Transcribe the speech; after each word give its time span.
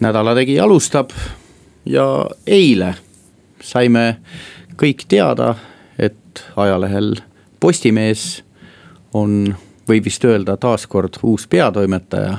Nädala 0.00 0.34
Tegija 0.34 0.64
alustab 0.64 1.10
ja 1.86 2.26
eile 2.46 2.94
saime 3.62 4.18
kõik 4.78 5.04
teada, 5.08 5.54
et 5.98 6.44
ajalehel 6.56 7.16
Postimees 7.60 8.44
on, 9.14 9.54
võib 9.88 10.04
vist 10.06 10.24
öelda, 10.24 10.56
taaskord 10.56 11.18
uus 11.22 11.46
peatoimetaja. 11.46 12.38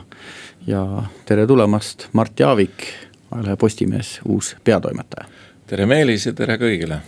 ja 0.68 1.04
tere 1.26 1.48
tulemast, 1.48 2.08
Mart 2.14 2.40
Jaavik, 2.40 2.86
ajalehe 3.32 3.56
Postimees 3.56 4.20
uus 4.26 4.56
peatoimetaja. 4.64 5.28
tere 5.68 5.86
Meelis 5.86 6.26
ja 6.26 6.34
tere 6.34 6.58
kõigile 6.58 7.02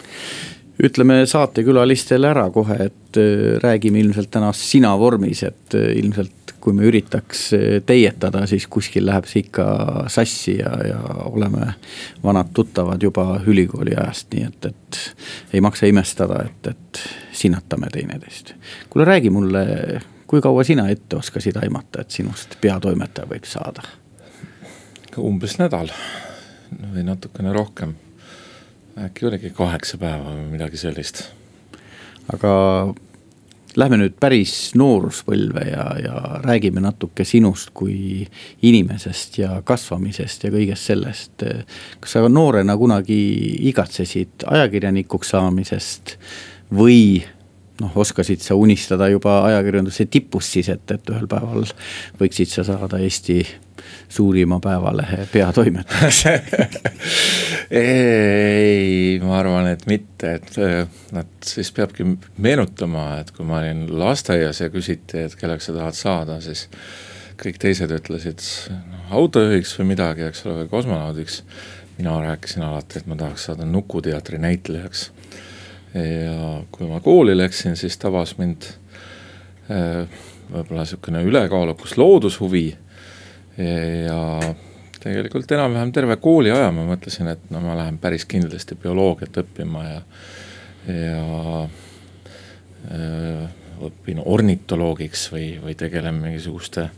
ütleme 0.84 1.21
saatekülalistele 1.30 2.30
ära 2.31 2.48
kohe, 2.53 2.77
et 2.88 3.20
äh, 3.20 3.58
räägime 3.62 4.02
ilmselt 4.02 4.31
täna 4.34 4.52
sina 4.55 4.94
vormis, 4.99 5.44
et 5.44 5.76
äh, 5.77 5.91
ilmselt 5.99 6.55
kui 6.62 6.73
me 6.77 6.85
üritaks 6.90 7.48
äh, 7.57 7.80
teietada, 7.85 8.45
siis 8.49 8.67
kuskil 8.71 9.05
läheb 9.07 9.27
see 9.30 9.45
ikka 9.45 9.66
sassi 10.13 10.57
ja, 10.59 10.71
ja 10.88 10.99
oleme 11.30 11.73
vanad 12.23 12.54
tuttavad 12.54 13.04
juba 13.04 13.41
ülikooli 13.46 13.96
ajast, 13.98 14.29
nii 14.34 14.48
et, 14.48 14.70
et 14.71 15.02
ei 15.57 15.63
maksa 15.63 15.90
imestada, 15.90 16.43
et, 16.46 16.74
et 16.74 17.04
sinnatame 17.43 17.90
teineteist. 17.93 18.54
kuule, 18.90 19.05
räägi 19.05 19.34
mulle, 19.34 19.65
kui 20.27 20.41
kaua 20.41 20.63
sina 20.68 20.90
ette 20.90 21.20
oskasid 21.21 21.57
aimata, 21.62 22.05
et 22.05 22.20
sinust 22.20 22.57
peatoimetaja 22.62 23.29
võib 23.29 23.49
saada? 23.49 23.85
umbes 25.20 25.57
nädal 25.59 25.90
või 26.71 27.02
natukene 27.04 27.52
rohkem 27.52 27.91
äkki 28.97 29.25
oligi 29.29 29.53
kaheksa 29.55 29.97
päeva 30.01 30.35
või 30.35 30.49
midagi 30.55 30.77
sellist. 30.77 31.23
aga 32.34 32.51
lähme 33.79 33.97
nüüd 34.01 34.15
päris 34.20 34.73
nooruspõlve 34.75 35.63
ja, 35.70 35.85
ja 36.03 36.15
räägime 36.43 36.84
natuke 36.84 37.25
sinust 37.27 37.71
kui 37.73 38.25
inimesest 38.67 39.37
ja 39.39 39.62
kasvamisest 39.65 40.43
ja 40.43 40.51
kõigest 40.53 40.91
sellest. 40.91 41.45
kas 41.99 42.17
sa 42.17 42.27
noorena 42.29 42.77
kunagi 42.77 43.21
igatsesid 43.71 44.47
ajakirjanikuks 44.47 45.31
saamisest 45.35 46.17
või 46.71 47.23
noh, 47.82 47.98
oskasid 48.04 48.43
sa 48.46 48.57
unistada 48.60 49.10
juba 49.12 49.41
ajakirjanduse 49.49 50.07
tipust 50.12 50.57
siis, 50.57 50.70
et, 50.74 50.85
et 50.93 51.12
ühel 51.13 51.27
päeval 51.32 51.68
võiksid 52.21 52.51
sa 52.54 52.65
saada 52.68 53.01
Eesti 53.01 53.41
suurima 54.12 54.60
päevalehe 54.63 55.27
peatoimetaja 55.32 56.34
ei, 57.82 59.20
ma 59.24 59.37
arvan, 59.40 59.71
et 59.71 59.85
mitte, 59.90 60.35
et 60.37 61.13
nad 61.15 61.29
siis 61.46 61.71
peabki 61.76 62.05
meenutama, 62.37 63.05
et 63.21 63.32
kui 63.35 63.48
ma 63.48 63.62
olin 63.62 63.85
lasteaias 63.99 64.62
ja 64.63 64.69
küsiti, 64.74 65.25
et 65.25 65.38
kelleks 65.40 65.69
sa 65.69 65.78
tahad 65.78 65.97
saada, 65.97 66.40
siis 66.44 66.68
kõik 67.41 67.62
teised 67.62 67.91
ütlesid 67.96 68.44
noh, 68.72 69.06
autojuhiks 69.22 69.74
või 69.79 69.94
midagi, 69.96 70.28
eks 70.28 70.46
ole, 70.46 70.63
või 70.63 70.74
kosmonaudiks. 70.75 71.44
mina 71.97 72.18
rääkisin 72.22 72.63
alati, 72.66 73.00
et 73.00 73.07
ma 73.07 73.16
tahaks 73.16 73.44
saada 73.46 73.66
Nukuteatri 73.66 74.38
näitlejaks. 74.41 75.12
Ja 75.94 76.63
kui 76.72 76.88
ma 76.88 77.00
kooli 77.03 77.35
läksin, 77.38 77.75
siis 77.79 77.97
tabas 78.00 78.38
mind 78.40 78.68
äh, 79.72 80.07
võib-olla 80.52 80.85
sihukene 80.88 81.24
ülekaalukas 81.28 81.97
loodushuvi 82.00 82.66
ja 83.62 84.19
tegelikult 85.01 85.51
enam-vähem 85.51 85.91
terve 85.96 86.18
kooliaja 86.22 86.72
ma 86.75 86.85
mõtlesin, 86.88 87.31
et 87.34 87.50
no 87.53 87.62
ma 87.63 87.75
lähen 87.78 87.97
päris 88.01 88.25
kindlasti 88.30 88.78
bioloogiat 88.80 89.41
õppima 89.44 89.84
ja, 89.88 90.01
ja 90.88 91.25
öö, 92.91 93.47
õpin 93.88 94.22
ornitoloogiks 94.25 95.28
või, 95.34 95.47
või 95.63 95.75
tegelen 95.78 96.19
mingisuguste 96.22 96.90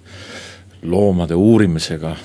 loomade 0.83 1.35
uurimisega. 1.39 2.15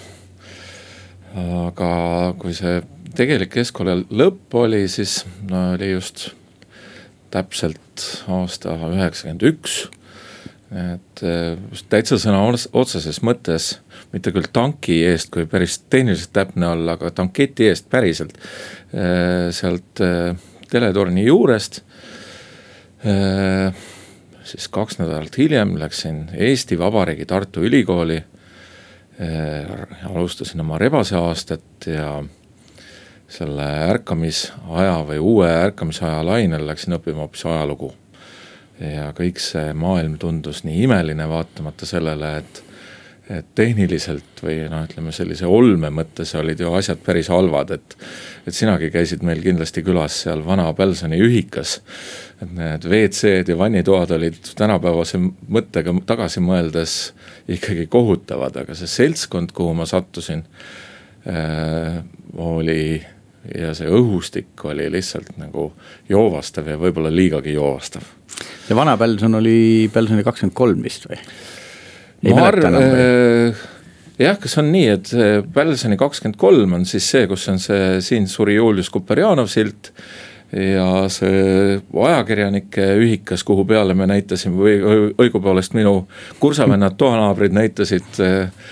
aga 1.39 1.91
kui 2.39 2.55
see 2.57 2.81
tegelik 3.15 3.53
keskkooli 3.55 4.09
lõpp 4.11 4.55
oli, 4.59 4.89
siis 4.89 5.21
no 5.51 5.73
oli 5.77 5.93
just 5.93 6.31
täpselt 7.31 8.09
aasta 8.29 8.75
üheksakümmend 8.89 9.47
üks 9.51 9.85
et 10.69 11.23
äh, 11.25 11.57
täitsa 11.89 12.19
sõna 12.21 12.43
otseses 12.77 13.23
mõttes, 13.25 13.71
mitte 14.13 14.33
küll 14.35 14.49
tanki 14.53 15.01
eest, 15.09 15.31
kui 15.33 15.47
päris 15.49 15.79
tehniliselt 15.91 16.35
täpne 16.37 16.69
olla, 16.75 16.99
aga 16.99 17.11
tanketi 17.15 17.71
eest 17.71 17.89
päriselt. 17.93 18.37
Äh, 18.93 19.49
sealt 19.57 20.05
äh, 20.05 20.35
teletorni 20.71 21.25
juurest. 21.29 21.83
siis 24.43 24.67
kaks 24.75 24.97
nädalat 24.99 25.37
hiljem 25.39 25.77
läksin 25.79 26.33
Eesti 26.35 26.79
Vabariigi 26.79 27.27
Tartu 27.27 27.63
Ülikooli. 27.63 28.25
alustasin 30.15 30.61
oma 30.61 30.79
rebase 30.79 31.17
aastat 31.17 31.87
ja 31.87 32.25
selle 33.29 33.65
ärkamisaja 33.91 35.01
või 35.09 35.19
uue 35.21 35.49
ärkamisaja 35.49 36.23
lainel 36.25 36.65
läksin 36.67 36.97
õppima 36.97 37.27
hoopis 37.27 37.45
ajalugu 37.47 37.93
ja 38.81 39.11
kõik 39.17 39.41
see 39.43 39.75
maailm 39.77 40.17
tundus 40.23 40.63
nii 40.65 40.87
imeline, 40.87 41.29
vaatamata 41.29 41.87
sellele, 41.89 42.39
et 42.43 42.65
et 43.29 43.49
tehniliselt 43.59 44.41
või 44.41 44.63
noh, 44.73 44.87
ütleme 44.87 45.13
sellise 45.13 45.45
olme 45.45 45.91
mõttes 45.93 46.31
olid 46.39 46.63
ju 46.65 46.71
asjad 46.79 47.03
päris 47.05 47.29
halvad, 47.29 47.75
et. 47.77 47.97
et 48.49 48.57
sinagi 48.57 48.89
käisid 48.89 49.21
meil 49.27 49.43
kindlasti 49.45 49.83
külas 49.85 50.23
seal 50.25 50.41
vana 50.47 50.71
Pälsoni 50.73 51.19
ühikas. 51.21 51.83
et 52.41 52.55
need 52.57 52.87
WC-d 52.89 53.53
ja 53.53 53.59
vannitoad 53.59 54.15
olid 54.17 54.41
tänapäevase 54.57 55.21
mõttega 55.21 55.93
tagasi 56.07 56.41
mõeldes 56.41 56.97
ikkagi 57.49 57.87
kohutavad, 57.87 58.57
aga 58.57 58.75
see 58.75 58.89
seltskond, 58.89 59.53
kuhu 59.53 59.75
ma 59.75 59.85
sattusin 59.87 60.47
äh,. 61.29 62.01
oli 62.33 63.05
ja 63.55 63.73
see 63.77 63.89
õhustik 63.91 64.65
oli 64.69 64.89
lihtsalt 64.93 65.37
nagu 65.41 65.71
joovastav 66.09 66.69
ja 66.69 66.79
võib-olla 66.81 67.13
liigagi 67.15 67.55
joovastav. 67.57 68.05
Ja 68.69 68.77
vana 68.77 68.97
Pälson 69.01 69.39
oli 69.39 69.89
Pälsoni 69.93 70.25
kakskümmend 70.27 70.57
kolm 70.57 70.85
vist 70.85 71.09
või? 71.09 71.19
ma 72.29 72.49
arvan 72.49 72.75
äh,, 72.81 73.61
jah, 74.19 74.39
kas 74.43 74.59
on 74.59 74.73
nii, 74.75 74.89
et 74.97 75.13
Pälsoni 75.55 75.99
kakskümmend 76.01 76.39
kolm 76.41 76.79
on 76.81 76.87
siis 76.89 77.07
see, 77.11 77.29
kus 77.31 77.47
on 77.53 77.63
see 77.63 78.01
siin 78.05 78.29
suri 78.31 78.59
Julius 78.59 78.91
Kuperjanov 78.95 79.51
silt 79.53 79.93
ja 80.53 81.07
see 81.13 81.79
ajakirjanike 81.93 82.85
ühikas, 83.03 83.45
kuhu 83.45 83.67
peale 83.69 83.95
me 83.95 84.07
näitasime 84.09 84.57
või 84.57 84.77
õigupoolest 85.21 85.77
minu 85.77 86.07
kursavennad, 86.41 86.97
toanaabrid 87.01 87.53
näitasid 87.57 88.21
äh, 88.25 88.71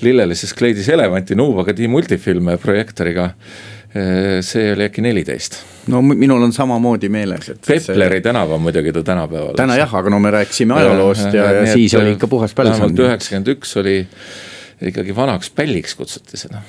lillelises 0.00 0.54
kleidis 0.56 0.88
elevanti 0.88 1.36
Nuuvagadi 1.36 1.88
multifilme 1.88 2.56
projektoriga. 2.62 3.28
Äh, 3.28 3.77
see 3.88 4.72
oli 4.74 4.84
äkki 4.84 5.02
neliteist. 5.02 5.62
no 5.88 6.02
minul 6.02 6.42
on 6.42 6.52
samamoodi 6.52 7.08
meeles, 7.08 7.48
et. 7.48 7.62
Pepleri 7.66 8.18
see... 8.18 8.26
tänav 8.26 8.52
on 8.52 8.60
muidugi 8.62 8.92
ta 8.92 9.02
tänapäeval. 9.02 9.54
täna 9.56 9.78
jah, 9.80 9.94
aga 10.00 10.10
no 10.12 10.20
me 10.20 10.30
rääkisime 10.30 10.74
ajaloost 10.76 11.32
ja, 11.32 11.44
ja, 11.44 11.52
ja, 11.52 11.62
ja 11.64 11.72
siis 11.72 11.94
oli 11.94 12.12
ikka 12.12 12.28
puhas 12.28 12.54
pälsam. 12.54 12.82
vähemalt 12.82 13.04
üheksakümmend 13.06 13.52
üks 13.56 13.76
oli 13.80 13.96
ikkagi 14.82 15.16
vanaks 15.16 15.50
pälliks 15.50 15.94
kutsuti 15.98 16.36
seda. 16.40 16.62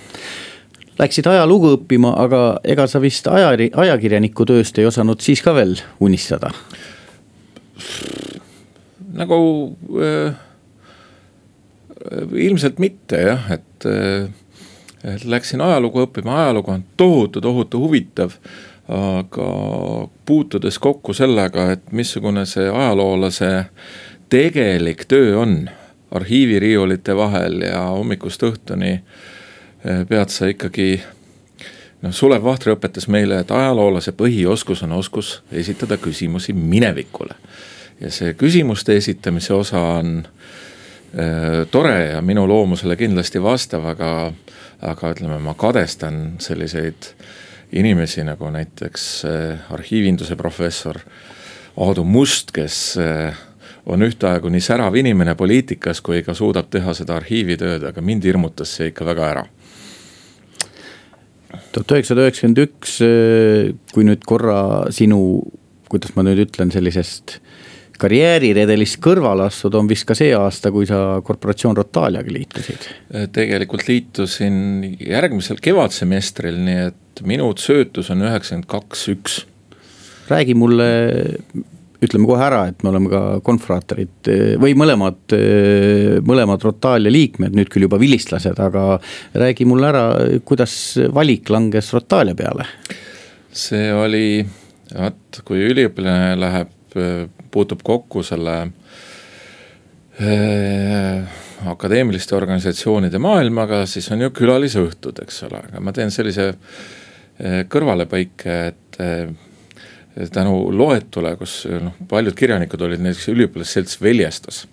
Läksid 1.00 1.28
ajalugu 1.32 1.76
õppima, 1.78 2.12
aga 2.20 2.44
ega 2.68 2.88
sa 2.92 3.00
vist 3.00 3.28
aja, 3.32 3.54
ajakirjaniku 3.56 4.44
tööst 4.48 4.80
ei 4.82 4.88
osanud 4.90 5.22
siis 5.24 5.44
ka 5.44 5.56
veel 5.56 5.78
unistada? 6.04 6.52
nagu 9.20 9.38
äh, 10.00 10.36
ilmselt 12.36 12.80
mitte 12.80 13.20
jah, 13.24 13.48
et 13.56 13.88
äh, 13.88 14.30
Läksin 15.04 15.62
ajalugu 15.62 16.04
õppima, 16.04 16.42
ajalugu 16.44 16.72
on 16.72 16.84
tohutu, 16.98 17.42
tohutu 17.42 17.80
huvitav. 17.80 18.32
aga 18.90 20.08
puutudes 20.26 20.80
kokku 20.80 21.14
sellega, 21.14 21.72
et 21.72 21.92
missugune 21.92 22.42
see 22.50 22.66
ajaloolase 22.70 23.66
tegelik 24.30 25.04
töö 25.06 25.36
on 25.38 25.70
arhiiviriiulite 26.12 27.14
vahel 27.16 27.62
ja 27.62 27.84
hommikust 27.94 28.44
õhtuni 28.44 28.96
eh, 28.96 30.02
pead 30.10 30.34
sa 30.34 30.50
ikkagi 30.50 31.04
noh, 32.02 32.12
Sulev 32.12 32.44
Vahtri 32.44 32.74
õpetas 32.74 33.06
meile, 33.14 33.44
et 33.44 33.52
ajaloolase 33.52 34.16
põhioskus 34.18 34.82
on 34.88 34.98
oskus 34.98 35.36
esitada 35.52 35.98
küsimusi 36.02 36.54
minevikule. 36.54 37.38
ja 38.02 38.10
see 38.12 38.34
küsimuste 38.34 38.98
esitamise 38.98 39.54
osa 39.54 39.80
on 40.02 40.24
tore 41.72 42.06
ja 42.06 42.22
minu 42.22 42.48
loomusele 42.48 42.96
kindlasti 42.96 43.42
vastav, 43.42 43.86
aga, 43.86 44.32
aga 44.82 45.14
ütleme, 45.14 45.40
ma 45.44 45.56
kadestan 45.60 46.38
selliseid 46.44 47.12
inimesi 47.76 48.24
nagu 48.26 48.50
näiteks 48.54 49.10
arhiivinduse 49.76 50.38
professor 50.40 50.98
Aadu 51.80 52.04
Must, 52.04 52.52
kes 52.56 52.98
on 53.90 54.06
ühtaegu 54.06 54.52
nii 54.52 54.64
särav 54.64 54.96
inimene 55.00 55.36
poliitikas, 55.40 56.02
kui 56.06 56.24
ka 56.26 56.36
suudab 56.38 56.70
teha 56.74 56.94
seda 56.98 57.18
arhiivitööd, 57.20 57.86
aga 57.90 58.04
mind 58.06 58.26
hirmutas 58.28 58.74
see 58.78 58.92
ikka 58.92 59.08
väga 59.08 59.30
ära. 59.34 59.46
tuhat 61.74 61.92
üheksasada 61.96 62.26
üheksakümmend 62.26 62.64
üks, 62.66 62.98
kui 63.94 64.06
nüüd 64.06 64.26
korra 64.26 64.90
sinu, 64.94 65.42
kuidas 65.90 66.16
ma 66.16 66.26
nüüd 66.26 66.44
ütlen, 66.46 66.74
sellisest 66.74 67.40
karjääriredelist 68.00 69.00
kõrvale 69.04 69.48
astuda, 69.50 69.82
on 69.82 69.90
vist 69.90 70.08
ka 70.08 70.16
see 70.18 70.32
aasta, 70.36 70.72
kui 70.74 70.88
sa 70.90 71.20
korporatsioon 71.26 71.78
Rotaliaga 71.80 72.34
liitusid? 72.34 72.90
tegelikult 73.36 73.88
liitusin 73.90 74.60
järgmisel 75.00 75.60
kevadsemestril, 75.64 76.60
nii 76.66 76.86
et 76.90 77.24
minu 77.28 77.50
söötus 77.60 78.12
on 78.14 78.24
üheksakümmend 78.28 78.70
kaks, 78.70 79.08
üks. 79.16 79.42
räägi 80.30 80.56
mulle 80.56 80.90
ütleme 82.00 82.28
kohe 82.30 82.44
ära, 82.46 82.62
et 82.72 82.84
me 82.84 82.94
oleme 82.94 83.12
ka 83.12 83.22
konfraatorid 83.44 84.30
või 84.62 84.76
mõlemad, 84.80 85.36
mõlemad 86.26 86.64
Rotalia 86.64 87.12
liikmed, 87.12 87.56
nüüd 87.58 87.72
küll 87.72 87.88
juba 87.90 88.00
vilistlased, 88.00 88.60
aga 88.64 88.86
räägi 89.36 89.68
mulle 89.68 89.90
ära, 89.90 90.06
kuidas 90.48 90.74
valik 91.16 91.52
langes 91.52 91.92
Rotalia 91.96 92.38
peale? 92.40 92.68
see 93.60 93.90
oli, 93.92 94.44
vaat 94.94 95.42
kui 95.44 95.64
üliõpilane 95.66 96.38
läheb, 96.40 96.72
puutub 97.52 97.84
kokku 97.86 98.24
selle 98.26 98.56
äh, 100.22 101.38
akadeemiliste 101.70 102.36
organisatsioonide 102.38 103.20
maailmaga, 103.22 103.86
siis 103.90 104.12
on 104.14 104.22
ju 104.28 104.34
külalisõhtud, 104.36 105.24
eks 105.26 105.44
ole, 105.50 105.64
aga 105.70 105.84
ma 105.84 105.92
teen 105.96 106.12
sellise 106.14 106.54
kõrvalepõike, 107.72 108.56
et 108.68 108.98
tänu 110.34 110.56
loetule, 110.76 111.36
kus 111.40 111.62
noh, 111.80 111.96
paljud 112.10 112.36
kirjanikud 112.36 112.82
olid 112.84 113.04
näiteks 113.04 113.30
üliõpilasselts 113.32 114.02
Veljestas 114.02 114.66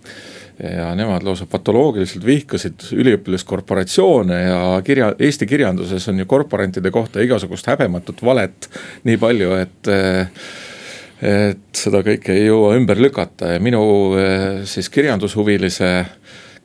ja 0.58 0.88
nemad 0.96 1.24
lausa 1.26 1.46
patoloogiliselt 1.50 2.24
vihkasid 2.24 2.86
üliõpilaskorporatsioone 2.96 4.38
ja 4.40 4.60
kirja, 4.84 5.10
Eesti 5.18 5.46
kirjanduses 5.46 6.08
on 6.08 6.22
ju 6.22 6.26
korporantide 6.26 6.90
kohta 6.90 7.20
igasugust 7.20 7.68
häbematut 7.68 8.22
valet 8.24 8.70
nii 9.04 9.20
palju, 9.20 9.52
et 9.60 9.92
et 11.22 11.78
seda 11.78 12.02
kõike 12.04 12.34
ei 12.34 12.48
jõua 12.48 12.74
ümber 12.76 12.98
lükata 13.00 13.54
ja 13.54 13.60
minu 13.62 13.80
siis 14.68 14.90
kirjandushuvilise 14.92 15.92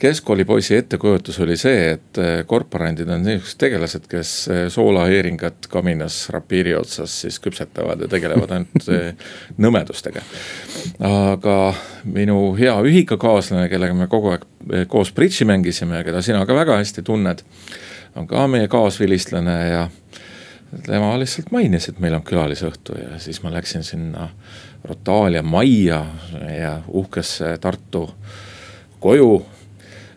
keskkoolipoisi 0.01 0.75
ettekujutus 0.75 1.39
oli 1.39 1.55
see, 1.57 1.91
et 1.93 2.17
eh, 2.17 2.31
korporandid 2.49 3.09
on 3.13 3.21
niisugused 3.25 3.59
tegelased, 3.61 4.07
kes 4.09 4.31
eh, 4.49 4.63
soolaheeringat 4.73 5.69
kaminas 5.69 6.23
rapiiri 6.33 6.73
otsas 6.77 7.19
siis 7.25 7.37
küpsetavad 7.43 8.01
ja 8.01 8.09
tegelevad 8.09 8.55
ainult 8.55 8.89
eh, 8.89 9.29
nõmedustega. 9.65 10.23
aga 11.05 11.57
minu 12.09 12.39
hea 12.57 12.73
ühikakaaslane, 12.89 13.69
kellega 13.69 13.97
me 13.97 14.09
kogu 14.09 14.33
aeg 14.33 14.47
koos 14.89 15.13
bridži 15.13 15.45
mängisime 15.45 15.99
ja 15.99 16.07
keda 16.07 16.25
sina 16.25 16.41
ka 16.49 16.57
väga 16.57 16.79
hästi 16.81 17.05
tunned, 17.05 17.45
on 18.17 18.27
ka 18.27 18.47
meie 18.49 18.71
kaasvilistlane 18.71 19.57
ja 19.69 19.87
tema 20.85 21.13
lihtsalt 21.19 21.51
mainis, 21.51 21.89
et 21.89 21.99
meil 21.99 22.13
on 22.15 22.23
külalisõhtu 22.23 22.97
ja 22.99 23.19
siis 23.19 23.43
ma 23.43 23.51
läksin 23.53 23.83
sinna 23.83 24.29
Rotalia 24.83 25.43
majja 25.43 26.05
ja 26.57 26.77
uhkesse 26.87 27.57
Tartu 27.61 28.07
koju 28.99 29.33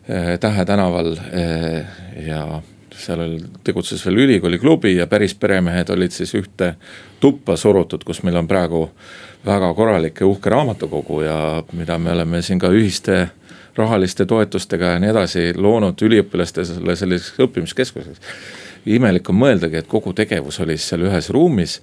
Eh, 0.08 0.38
Tähe 0.40 0.64
tänaval 0.64 1.16
eh, 1.32 1.84
ja 2.26 2.62
seal 2.92 3.38
tegutses 3.64 4.02
veel 4.06 4.18
ülikooli 4.26 4.58
klubi 4.58 4.96
ja 4.96 5.06
päris 5.06 5.32
peremehed 5.34 5.88
olid 5.88 6.12
siis 6.12 6.34
ühte 6.36 6.74
tuppa 7.20 7.56
surutud, 7.56 8.04
kus 8.04 8.20
meil 8.22 8.36
on 8.36 8.48
praegu 8.48 8.82
väga 9.46 9.70
korralik 9.74 10.20
ja 10.20 10.26
uhke 10.28 10.52
raamatukogu 10.52 11.22
ja 11.24 11.38
mida 11.72 11.96
me 11.98 12.12
oleme 12.12 12.42
siin 12.42 12.60
ka 12.60 12.68
ühiste 12.68 13.30
rahaliste 13.76 14.26
toetustega 14.28 14.92
ja 14.92 15.00
nii 15.00 15.10
edasi 15.14 15.46
loonud 15.56 16.04
üliõpilastele 16.04 16.96
selliseks 16.96 17.40
õppimiskeskuseks. 17.40 18.20
Imelik 18.86 19.28
on 19.30 19.38
mõeldagi, 19.40 19.80
et 19.80 19.90
kogu 19.90 20.12
tegevus 20.16 20.60
oli 20.64 20.76
seal 20.80 21.06
ühes 21.08 21.30
ruumis, 21.32 21.78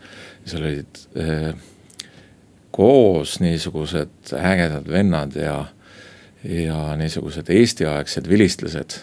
seal 0.45 0.65
olid 0.67 1.03
eh, 1.17 1.51
koos 2.71 3.39
niisugused 3.43 4.33
ägedad 4.37 4.89
vennad 4.89 5.35
ja 5.35 5.59
ja 6.41 6.95
niisugused 6.97 7.49
Eesti-aegsed 7.49 8.29
vilistlased 8.29 8.97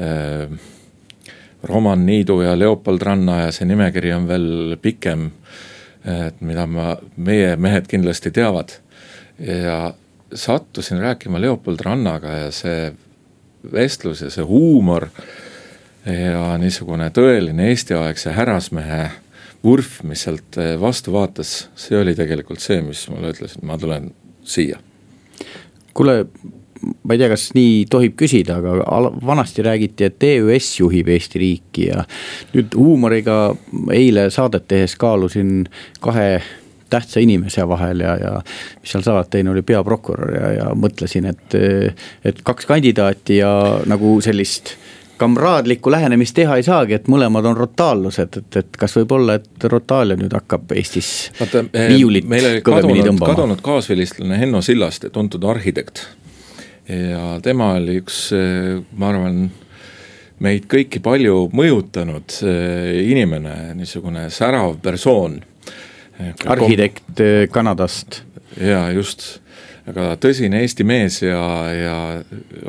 äh,. 0.00 0.48
Roman 1.66 2.06
Niidu 2.06 2.40
ja 2.40 2.58
Leopold 2.58 3.02
Ranna 3.02 3.40
ja 3.40 3.52
see 3.52 3.66
nimekiri 3.66 4.12
on 4.14 4.28
veel 4.28 4.76
pikem. 4.82 5.30
et 6.06 6.40
mida 6.40 6.66
ma, 6.70 6.92
meie 7.16 7.56
mehed 7.56 7.88
kindlasti 7.90 8.30
teavad 8.30 8.76
ja 9.42 9.94
sattusin 10.34 11.00
rääkima 11.02 11.40
Leopold 11.40 11.80
Rannaga 11.82 12.30
ja 12.30 12.50
see 12.54 12.92
vestlus 13.72 14.22
ja 14.22 14.30
see 14.30 14.44
huumor 14.46 15.08
ja 16.06 16.56
niisugune 16.60 17.08
tõeline 17.14 17.70
Eesti-aegse 17.72 18.34
härrasmehe 18.36 19.00
vurf, 19.64 20.00
mis 20.06 20.22
sealt 20.26 20.58
vastu 20.80 21.14
vaatas, 21.14 21.66
see 21.78 21.98
oli 21.98 22.14
tegelikult 22.14 22.62
see, 22.62 22.78
mis 22.84 23.06
mulle 23.10 23.32
ütles, 23.34 23.56
et 23.56 23.66
ma 23.66 23.78
tulen 23.80 24.12
siia. 24.46 24.78
Kuule, 25.96 26.20
ma 27.02 27.16
ei 27.16 27.20
tea, 27.20 27.30
kas 27.32 27.48
nii 27.56 27.86
tohib 27.90 28.14
küsida, 28.20 28.60
aga 28.60 29.00
vanasti 29.26 29.64
räägiti, 29.66 30.10
et 30.10 30.28
EÜS 30.28 30.70
juhib 30.80 31.10
Eesti 31.16 31.42
riiki 31.42 31.88
ja 31.88 32.04
nüüd 32.54 32.76
huumoriga 32.78 33.40
eile 33.94 34.28
saadet 34.34 34.68
tehes 34.70 34.96
kaalusin 35.00 35.66
kahe 36.04 36.30
tähtsa 36.90 37.20
inimese 37.20 37.64
vahel 37.68 38.04
ja, 38.04 38.14
ja 38.20 38.32
mis 38.80 38.92
seal 38.92 39.02
salata, 39.02 39.32
teine 39.34 39.50
oli 39.50 39.64
peaprokurör 39.66 40.34
ja, 40.36 40.50
ja 40.60 40.66
mõtlesin, 40.78 41.26
et, 41.32 41.56
et 42.24 42.42
kaks 42.46 42.68
kandidaati 42.70 43.40
ja 43.40 43.50
nagu 43.90 44.18
sellist 44.22 44.76
kamraadlikku 45.16 45.90
lähenemist 45.90 46.34
teha 46.34 46.56
ei 46.56 46.62
saagi, 46.62 46.96
et 46.96 47.08
mõlemad 47.08 47.46
on 47.48 47.56
rotaallused, 47.56 48.38
et, 48.40 48.58
et 48.60 48.78
kas 48.78 48.96
võib 48.98 49.14
olla, 49.16 49.36
et 49.40 49.66
Rotaalia 49.70 50.18
nüüd 50.18 50.34
hakkab 50.36 50.72
Eestis 50.76 51.10
Vaata, 51.40 51.64
eh, 51.72 51.88
viiulit 51.94 52.26
kõvemini 52.64 53.04
tõmbama. 53.06 53.32
kadunud 53.32 53.62
kaasvilistlane 53.64 54.38
Henno 54.40 54.62
Sillaste, 54.62 55.10
tuntud 55.10 55.44
arhitekt. 55.44 56.06
ja 56.88 57.38
tema 57.42 57.72
oli 57.78 58.00
üks, 58.02 58.20
eh, 58.36 58.82
ma 58.96 59.10
arvan, 59.12 59.48
meid 60.44 60.68
kõiki 60.68 61.00
palju 61.02 61.48
mõjutanud 61.52 62.38
eh, 62.42 63.00
inimene, 63.10 63.74
niisugune 63.74 64.28
särav 64.30 64.78
persoon. 64.82 65.40
arhitekt 66.46 67.20
Kanadast. 67.52 68.22
ja 68.60 68.90
just 68.90 69.45
väga 69.86 70.16
tõsine 70.22 70.60
Eesti 70.64 70.86
mees 70.86 71.20
ja, 71.22 71.42
ja 71.74 71.96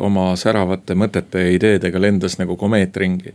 oma 0.04 0.30
säravate 0.40 0.96
mõtete 0.98 1.48
ja 1.48 1.56
ideedega 1.56 2.02
lendas 2.02 2.38
nagu 2.42 2.58
komeet 2.60 2.98
ringi. 2.98 3.34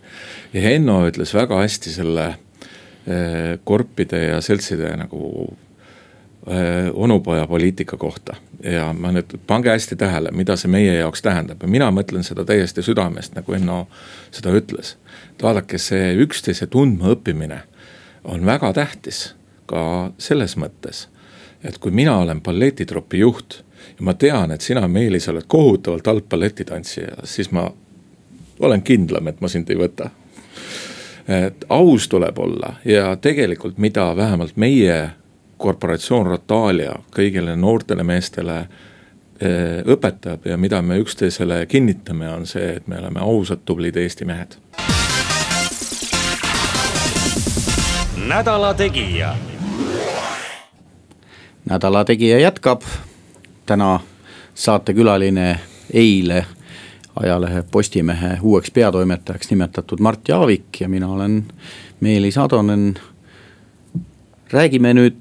ja 0.53 0.63
Henno 0.69 1.01
ütles 1.09 1.35
väga 1.35 1.59
hästi 1.63 1.91
selle 1.91 2.29
eh, 2.31 3.59
korpide 3.65 4.25
ja 4.29 4.41
seltside 4.41 4.95
nagu 5.01 5.23
eh, 6.47 6.91
onupoja 6.95 7.47
poliitika 7.47 7.97
kohta. 7.97 8.37
ja 8.63 8.93
ma 8.93 9.13
nüüd, 9.13 9.37
pange 9.47 9.73
hästi 9.75 9.99
tähele, 9.99 10.31
mida 10.31 10.57
see 10.57 10.71
meie 10.71 10.95
jaoks 11.01 11.23
tähendab 11.23 11.63
ja 11.63 11.69
mina 11.69 11.91
mõtlen 11.91 12.23
seda 12.27 12.47
täiesti 12.47 12.85
südamest, 12.87 13.35
nagu 13.35 13.53
Henno 13.53 13.87
seda 14.31 14.55
ütles. 14.55 14.97
et 15.35 15.43
vaadake, 15.43 15.79
see 15.79 16.15
üksteise 16.23 16.71
tundmaõppimine 16.71 17.63
on 18.25 18.47
väga 18.47 18.73
tähtis 18.73 19.33
ka 19.67 20.13
selles 20.19 20.55
mõttes 20.57 21.09
et 21.65 21.79
kui 21.79 21.91
mina 21.91 22.17
olen 22.19 22.41
balletitropi 22.41 23.19
juht 23.19 23.63
ja 23.99 24.05
ma 24.07 24.15
tean, 24.15 24.51
et 24.51 24.61
sina, 24.61 24.89
Meelis, 24.89 25.29
oled 25.29 25.47
kohutavalt 25.47 26.07
halb 26.07 26.29
balletitantsija, 26.29 27.23
siis 27.25 27.51
ma 27.51 27.69
olen 28.61 28.83
kindlam, 28.83 29.29
et 29.29 29.41
ma 29.41 29.49
sind 29.49 29.71
ei 29.71 29.79
võta. 29.79 30.11
et 31.29 31.65
aus 31.69 32.09
tuleb 32.09 32.39
olla 32.39 32.75
ja 32.85 33.17
tegelikult, 33.17 33.79
mida 33.79 34.17
vähemalt 34.17 34.57
meie 34.57 35.11
korporatsioon 35.57 36.27
Rotalia 36.27 36.97
kõigile 37.15 37.55
noortele 37.57 38.03
meestele 38.03 38.59
eh, 38.59 39.83
õpetab 39.87 40.49
ja 40.51 40.57
mida 40.57 40.83
me 40.83 40.99
üksteisele 40.99 41.67
kinnitame, 41.67 42.29
on 42.29 42.47
see, 42.47 42.77
et 42.77 42.87
me 42.87 42.99
oleme 42.99 43.21
ausad, 43.23 43.63
tublid 43.65 43.97
Eesti 43.97 44.25
mehed. 44.25 44.59
nädala 48.29 48.75
Tegija. 48.75 49.35
Nädala 51.65 52.05
Tegija 52.05 52.39
jätkab 52.39 52.83
täna 53.67 54.01
saatekülaline 54.55 55.61
eile 55.93 56.47
ajalehe 57.17 57.63
Postimehe 57.71 58.39
uueks 58.43 58.71
peatoimetajaks 58.71 59.51
nimetatud 59.51 60.01
Mart 60.01 60.29
Jaavik 60.29 60.81
ja 60.81 60.89
mina 60.89 61.09
olen 61.09 61.45
Meelis 62.01 62.39
Atonen. 62.39 62.95
räägime 64.53 64.95
nüüd 64.95 65.17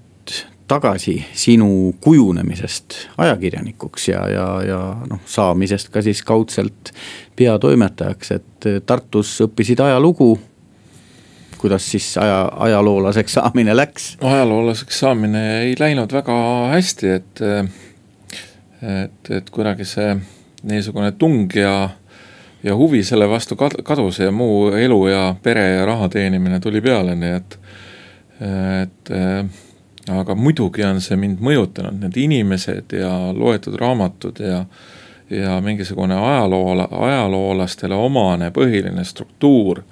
tagasi 0.67 1.25
sinu 1.33 1.95
kujunemisest 2.01 2.95
ajakirjanikuks 3.17 4.07
ja, 4.07 4.29
ja, 4.29 4.63
ja 4.63 4.79
noh, 5.09 5.19
saamisest 5.25 5.89
ka 5.89 6.01
siis 6.01 6.23
kaudselt 6.23 6.93
peatoimetajaks, 7.35 8.31
et 8.31 8.67
Tartus 8.85 9.33
õppisid 9.43 9.83
ajalugu. 9.83 10.39
Kuidas 11.61 11.91
siis 11.91 12.17
aja, 12.17 12.51
ajaloolaseks 12.67 13.33
saamine 13.37 13.75
läks? 13.77 14.17
ajaloolaseks 14.21 14.99
saamine 14.99 15.43
ei 15.61 15.75
läinud 15.79 16.13
väga 16.13 16.35
hästi, 16.73 17.09
et, 17.17 17.41
et, 18.81 19.33
et 19.37 19.49
kuidagi 19.49 19.85
see 19.85 20.15
niisugune 20.63 21.11
tung 21.11 21.49
ja 21.55 21.89
ja 22.63 22.75
huvi 22.75 23.03
selle 23.03 23.29
vastu 23.29 23.55
kadus 23.83 24.19
ja 24.19 24.31
muu 24.31 24.69
elu 24.77 25.07
ja 25.07 25.35
pere 25.43 25.69
ja 25.69 25.85
raha 25.85 26.09
teenimine 26.09 26.59
tuli 26.59 26.81
peale, 26.81 27.15
nii 27.15 27.31
et, 27.33 27.57
et 28.83 29.13
aga 30.09 30.35
muidugi 30.35 30.85
on 30.85 31.01
see 31.01 31.17
mind 31.17 31.41
mõjutanud, 31.41 31.97
need 32.03 32.17
inimesed 32.17 32.93
ja 32.97 33.11
loetud 33.33 33.77
raamatud 33.81 34.41
ja, 34.45 34.63
ja 35.29 35.57
mingisugune 35.61 36.17
ajaloo, 36.17 36.87
ajaloolastele 37.01 37.97
omane 37.97 38.51
põhiline 38.53 39.05
struktuur 39.05 39.83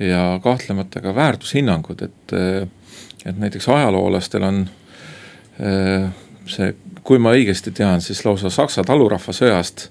ja 0.00 0.40
kahtlemata 0.42 1.02
ka 1.04 1.14
väärtushinnangud, 1.14 2.02
et, 2.02 2.32
et 3.26 3.38
näiteks 3.38 3.68
ajaloolastel 3.68 4.46
on 4.48 4.62
see, 6.48 6.70
kui 7.04 7.20
ma 7.20 7.34
õigesti 7.36 7.72
tean, 7.76 8.00
siis 8.00 8.24
lausa 8.24 8.48
Saksa 8.50 8.84
talurahvasõjast 8.88 9.90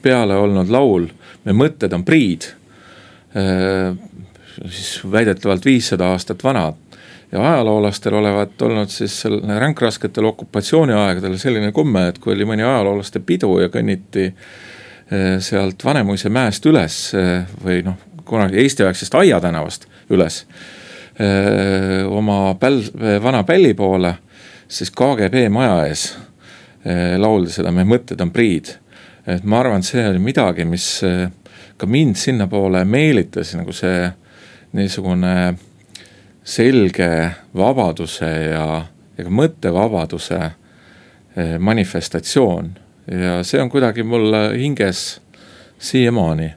peale 0.00 0.36
olnud 0.40 0.72
laul 0.72 1.10
Me 1.44 1.54
mõtted 1.56 1.92
on 1.96 2.04
priid. 2.04 2.50
siis 4.60 5.00
väidetavalt 5.12 5.64
viissada 5.64 6.10
aastat 6.10 6.42
vanad 6.44 6.74
ja 7.32 7.40
ajaloolastel 7.52 8.14
olevat 8.14 8.62
olnud 8.62 8.90
siis 8.90 9.22
ränkrasketel 9.58 10.24
okupatsiooniaegadel 10.32 11.36
selline 11.38 11.70
komme, 11.72 12.08
et 12.08 12.18
kui 12.18 12.34
oli 12.34 12.44
mõni 12.44 12.66
ajaloolaste 12.66 13.22
pidu 13.22 13.52
ja 13.62 13.68
kõnniti 13.70 14.24
eh, 14.26 14.34
sealt 15.42 15.84
Vanemuise 15.84 16.30
mäest 16.30 16.66
üles 16.70 16.98
eh, 17.18 17.46
või 17.64 17.80
noh, 17.86 17.96
kunagi 18.28 18.60
Eesti-aegsest 18.62 19.14
Aia 19.18 19.40
tänavast 19.42 19.88
üles 20.10 20.44
eh, 21.18 22.06
oma 22.06 22.54
päl-, 22.60 22.84
vana 23.22 23.42
pälli 23.44 23.74
poole, 23.74 24.14
siis 24.68 24.92
KGB 24.94 25.48
maja 25.50 25.84
ees 25.88 26.10
lauldi 27.20 27.52
seda 27.52 27.68
Me 27.76 27.82
mõtted 27.84 28.22
on 28.24 28.30
priid. 28.32 28.70
et 29.26 29.44
ma 29.44 29.58
arvan, 29.60 29.82
et 29.82 29.84
see 29.84 30.06
oli 30.08 30.18
midagi, 30.18 30.64
mis 30.64 30.86
ka 31.76 31.86
mind 31.86 32.16
sinnapoole 32.16 32.84
meelitas, 32.84 33.52
nagu 33.56 33.72
see 33.72 34.08
niisugune 34.72 35.34
selge 36.44 37.10
vabaduse 37.56 38.28
ja, 38.50 38.66
ja 39.16 39.24
ka 39.24 39.32
mõttevabaduse 39.32 40.38
eh, 40.40 41.56
manifestatsioon. 41.58 42.72
Ja 43.10 43.40
see 43.44 43.60
on 43.62 43.70
kuidagi 43.70 44.02
mul 44.02 44.32
hinges 44.58 45.20
siiamaani. 45.78 46.54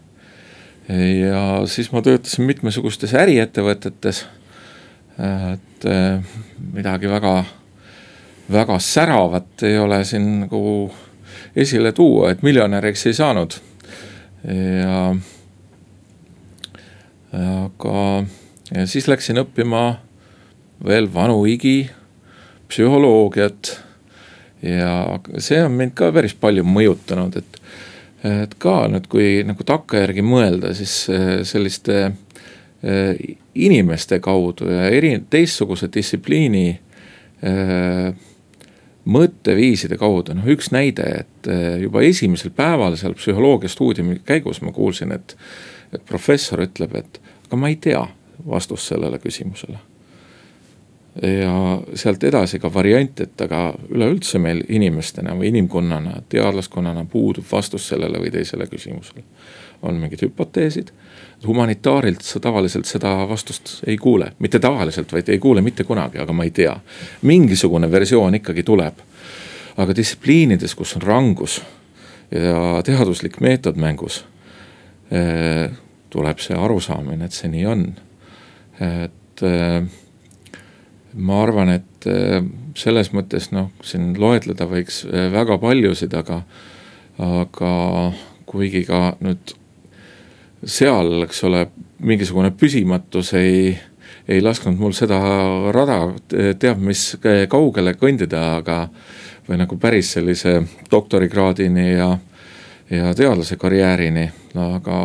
ja 1.20 1.62
siis 1.66 1.92
ma 1.92 2.02
töötasin 2.02 2.46
mitmesugustes 2.46 3.14
äriettevõtetes. 3.14 4.26
et 5.54 5.86
eh, 5.86 6.20
midagi 6.74 7.10
väga, 7.10 7.44
väga 8.52 8.80
säravat 8.80 9.64
ei 9.64 9.78
ole 9.78 10.04
siin 10.06 10.40
nagu 10.46 10.92
esile 11.56 11.92
tuua, 11.92 12.32
et 12.32 12.42
miljonäriks 12.42 13.06
ei 13.08 13.14
saanud. 13.14 13.54
ja 14.82 15.16
aga 17.34 18.26
ja 18.74 18.88
siis 18.88 19.08
läksin 19.08 19.42
õppima 19.42 19.84
veel 20.86 21.08
vanu 21.14 21.44
higi, 21.46 21.90
psühholoogiat. 22.70 23.78
Ja 24.64 25.20
see 25.44 25.62
on 25.64 25.76
mind 25.78 25.96
ka 25.98 26.12
päris 26.16 26.36
palju 26.40 26.66
mõjutanud, 26.68 27.38
et, 27.42 27.60
et 28.44 28.56
ka 28.62 28.84
nüüd, 28.92 29.08
kui 29.12 29.44
nagu 29.48 29.66
takkajärgi 29.68 30.26
mõelda, 30.26 30.74
siis 30.78 30.96
eh, 31.12 31.32
selliste 31.48 31.98
eh, 32.08 33.24
inimeste 33.54 34.22
kaudu 34.24 34.70
ja 34.72 34.88
eri, 34.94 35.18
teistsuguse 35.30 35.92
distsipliini 35.94 36.68
eh, 36.72 38.30
mõtteviiside 39.04 40.00
kaudu, 40.00 40.38
noh 40.38 40.48
üks 40.48 40.72
näide, 40.72 41.26
et 41.26 41.50
juba 41.84 42.06
esimesel 42.08 42.54
päeval 42.56 42.96
seal 42.96 43.18
psühholoogia 43.20 43.68
stuudiumi 43.68 44.22
käigus 44.24 44.62
ma 44.64 44.72
kuulsin, 44.72 45.12
et, 45.12 45.36
et 45.92 46.06
professor 46.08 46.64
ütleb, 46.64 46.96
et 46.96 47.20
aga 47.50 47.60
ma 47.60 47.68
ei 47.68 47.76
tea 47.84 48.06
vastust 48.48 48.94
sellele 48.94 49.20
küsimusele. 49.20 49.82
Ja 51.22 51.82
sealt 51.96 52.24
edasi 52.24 52.60
ka 52.60 52.72
variant, 52.74 53.20
et 53.22 53.42
aga 53.42 53.74
üleüldse 53.94 54.40
meil 54.42 54.64
inimestena 54.70 55.36
või 55.38 55.52
inimkonnana, 55.52 56.24
teadlaskonnana 56.30 57.06
puudub 57.10 57.46
vastus 57.52 57.88
sellele 57.92 58.22
või 58.22 58.32
teisele 58.34 58.68
küsimusele. 58.68 59.24
on 59.84 59.96
mingid 60.00 60.22
hüpoteesid, 60.24 60.94
humanitaarilt 61.48 62.22
sa 62.22 62.40
tavaliselt 62.40 62.86
seda 62.86 63.28
vastust 63.28 63.82
ei 63.88 63.98
kuule, 63.98 64.32
mitte 64.40 64.60
tavaliselt, 64.60 65.12
vaid 65.12 65.30
ei 65.30 65.40
kuule 65.40 65.62
mitte 65.62 65.84
kunagi, 65.84 66.18
aga 66.18 66.34
ma 66.34 66.44
ei 66.44 66.52
tea. 66.52 66.80
mingisugune 67.22 67.92
versioon 67.92 68.36
ikkagi 68.36 68.64
tuleb. 68.64 68.94
aga 69.78 69.96
distsipliinides, 69.96 70.76
kus 70.76 70.96
on 70.96 71.02
rangus 71.02 71.62
ja 72.32 72.82
teaduslik 72.84 73.40
meetod 73.40 73.76
mängus 73.76 74.26
eh, 75.12 75.70
tuleb 76.10 76.40
see 76.40 76.58
arusaamine, 76.58 77.26
et 77.26 77.32
see 77.32 77.50
nii 77.50 77.66
on 77.66 77.94
et 78.80 79.44
äh, 79.44 79.84
ma 81.14 81.42
arvan, 81.44 81.70
et 81.70 82.08
äh, 82.10 82.42
selles 82.78 83.12
mõttes 83.14 83.52
noh, 83.54 83.70
siin 83.86 84.14
loetleda 84.20 84.68
võiks 84.70 85.04
äh, 85.06 85.30
väga 85.34 85.58
paljusid, 85.62 86.14
aga, 86.18 86.42
aga 87.22 87.74
kuigi 88.50 88.84
ka 88.88 89.16
nüüd 89.24 89.56
seal, 90.64 91.24
eks 91.26 91.44
ole, 91.48 91.68
mingisugune 92.04 92.52
püsimatus 92.58 93.34
ei, 93.38 93.74
ei 94.28 94.42
lasknud 94.44 94.80
mul 94.80 94.96
seda 94.98 95.20
rada 95.76 96.00
teab 96.60 96.82
mis 96.84 97.14
kaugele 97.52 97.94
kõndida, 98.00 98.58
aga 98.60 98.88
või 99.48 99.60
nagu 99.60 99.78
päris 99.80 100.14
sellise 100.16 100.62
doktorikraadini 100.92 101.90
ja, 101.92 102.10
ja 102.92 103.14
teadlase 103.16 103.58
karjäärini, 103.60 104.30
aga 104.60 105.00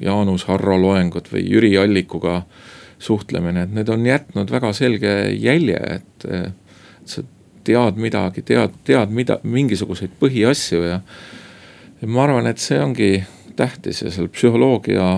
Jaanus 0.00 0.46
Harro 0.48 0.76
loengud 0.80 1.28
või 1.32 1.44
Jüri 1.48 1.74
Allikuga 1.80 2.36
äh, 2.40 2.69
suhtlemine, 3.00 3.64
et 3.64 3.74
need 3.74 3.88
on 3.88 4.06
jätnud 4.06 4.50
väga 4.52 4.72
selge 4.76 5.12
jälje, 5.32 5.80
et, 5.96 6.26
et 6.28 7.08
sa 7.08 7.24
tead 7.64 8.00
midagi, 8.00 8.44
tead, 8.46 8.76
tead 8.84 9.12
mida, 9.14 9.38
mingisuguseid 9.42 10.12
põhiasju 10.20 10.82
ja. 10.84 11.00
ja 12.00 12.08
ma 12.08 12.26
arvan, 12.26 12.48
et 12.50 12.60
see 12.60 12.80
ongi 12.80 13.10
tähtis 13.56 14.02
ja 14.04 14.12
seal 14.12 14.28
psühholoogia 14.32 15.08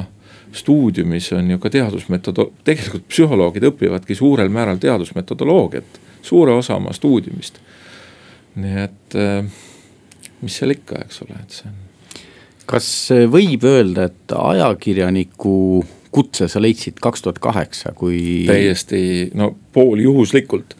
stuudiumis 0.53 1.31
on 1.33 1.51
ju 1.51 1.59
ka 1.59 1.71
teadusmetodo-, 1.73 2.51
tegelikult 2.65 3.07
psühholoogid 3.09 3.67
õpivadki 3.71 4.17
suurel 4.19 4.53
määral 4.53 4.81
teadusmetodoloogiat, 4.83 6.01
suure 6.23 6.55
osa 6.59 6.77
oma 6.77 6.93
stuudiumist. 6.93 7.61
nii 8.55 8.81
et 8.83 9.15
mis 10.43 10.59
seal 10.59 10.75
ikka, 10.75 11.01
eks 11.07 11.23
ole, 11.25 11.39
et 11.41 11.57
see 11.57 11.71
on. 11.71 11.79
kas 12.69 12.89
võib 13.33 13.65
öelda, 13.65 14.11
et 14.11 14.35
ajakirjaniku 14.37 15.55
kutse 16.13 16.49
sa 16.51 16.61
leidsid 16.63 17.01
kaks 17.03 17.25
tuhat 17.25 17.41
kaheksa, 17.43 17.95
kui. 17.97 18.45
täiesti 18.49 19.31
no 19.39 19.53
pooljuhuslikult. 19.73 20.77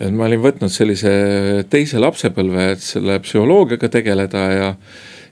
et 0.00 0.10
ma 0.10 0.26
olin 0.26 0.42
võtnud 0.42 0.72
sellise 0.74 1.10
teise 1.70 2.00
lapsepõlve, 2.02 2.70
et 2.74 2.82
selle 2.82 3.20
psühholoogiaga 3.22 3.90
tegeleda 3.94 4.44
ja. 4.52 4.70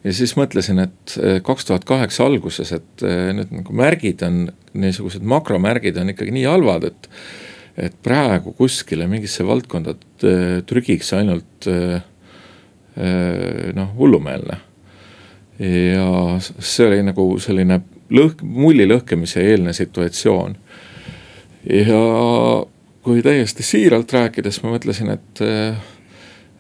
ja 0.04 0.14
siis 0.14 0.36
mõtlesin, 0.38 0.84
et 0.86 1.16
kaks 1.46 1.66
tuhat 1.70 1.86
kaheksa 1.88 2.26
alguses, 2.28 2.72
et 2.78 3.06
need 3.36 3.54
nagu 3.54 3.78
märgid 3.78 4.22
on, 4.26 4.44
niisugused 4.72 5.24
makromärgid 5.26 5.98
on 5.98 6.14
ikkagi 6.14 6.34
nii 6.38 6.46
halvad, 6.50 6.90
et. 6.92 7.10
et 7.72 7.94
praegu 8.04 8.52
kuskile 8.52 9.06
mingisse 9.08 9.46
valdkonda 9.48 9.94
trügiks 10.68 11.14
ainult 11.16 11.68
noh, 13.72 13.94
hullumeelne 13.96 14.58
ja 15.62 16.38
see 16.40 16.86
oli 16.86 17.00
nagu 17.06 17.24
selline 17.40 17.80
lõhk-, 18.12 18.42
mulli 18.42 18.86
lõhkemise 18.88 19.42
eelne 19.50 19.72
situatsioon. 19.76 20.56
ja 21.70 22.02
kui 23.02 23.22
täiesti 23.22 23.62
siiralt 23.66 24.12
rääkides, 24.12 24.60
ma 24.62 24.76
mõtlesin, 24.76 25.12
et, 25.14 25.42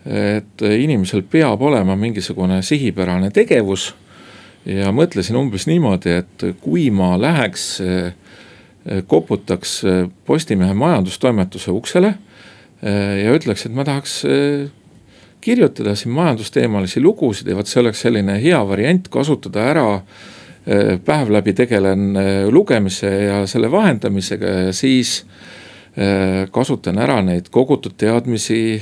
et 0.06 0.64
inimesel 0.78 1.24
peab 1.30 1.62
olema 1.62 1.96
mingisugune 1.98 2.62
sihipärane 2.62 3.30
tegevus. 3.30 3.92
ja 4.66 4.92
mõtlesin 4.94 5.36
umbes 5.36 5.66
niimoodi, 5.66 6.10
et 6.22 6.44
kui 6.62 6.90
ma 6.90 7.16
läheks, 7.18 7.82
koputaks 9.06 9.82
Postimehe 10.26 10.74
majandustoimetuse 10.74 11.70
uksele 11.70 12.14
ja 12.82 13.34
ütleks, 13.34 13.66
et 13.66 13.74
ma 13.74 13.84
tahaks 13.86 14.22
kirjutada 15.42 15.94
siin 15.98 16.14
majandusteemalisi 16.14 17.02
lugusid 17.02 17.50
ja 17.50 17.56
vot 17.58 17.66
see 17.66 17.80
oleks 17.82 18.02
selline 18.02 18.38
hea 18.42 18.58
variant 18.66 19.06
kasutada 19.10 19.66
ära 19.70 19.86
Äh, 20.02 20.41
päev 21.04 21.32
läbi 21.34 21.54
tegelen 21.58 22.16
äh, 22.16 22.48
lugemise 22.50 23.10
ja 23.24 23.46
selle 23.46 23.70
vahendamisega 23.70 24.56
ja 24.68 24.72
siis 24.72 25.22
kasutan 26.50 26.96
ära 27.04 27.18
neid 27.20 27.50
kogutud 27.52 27.92
teadmisi 28.00 28.80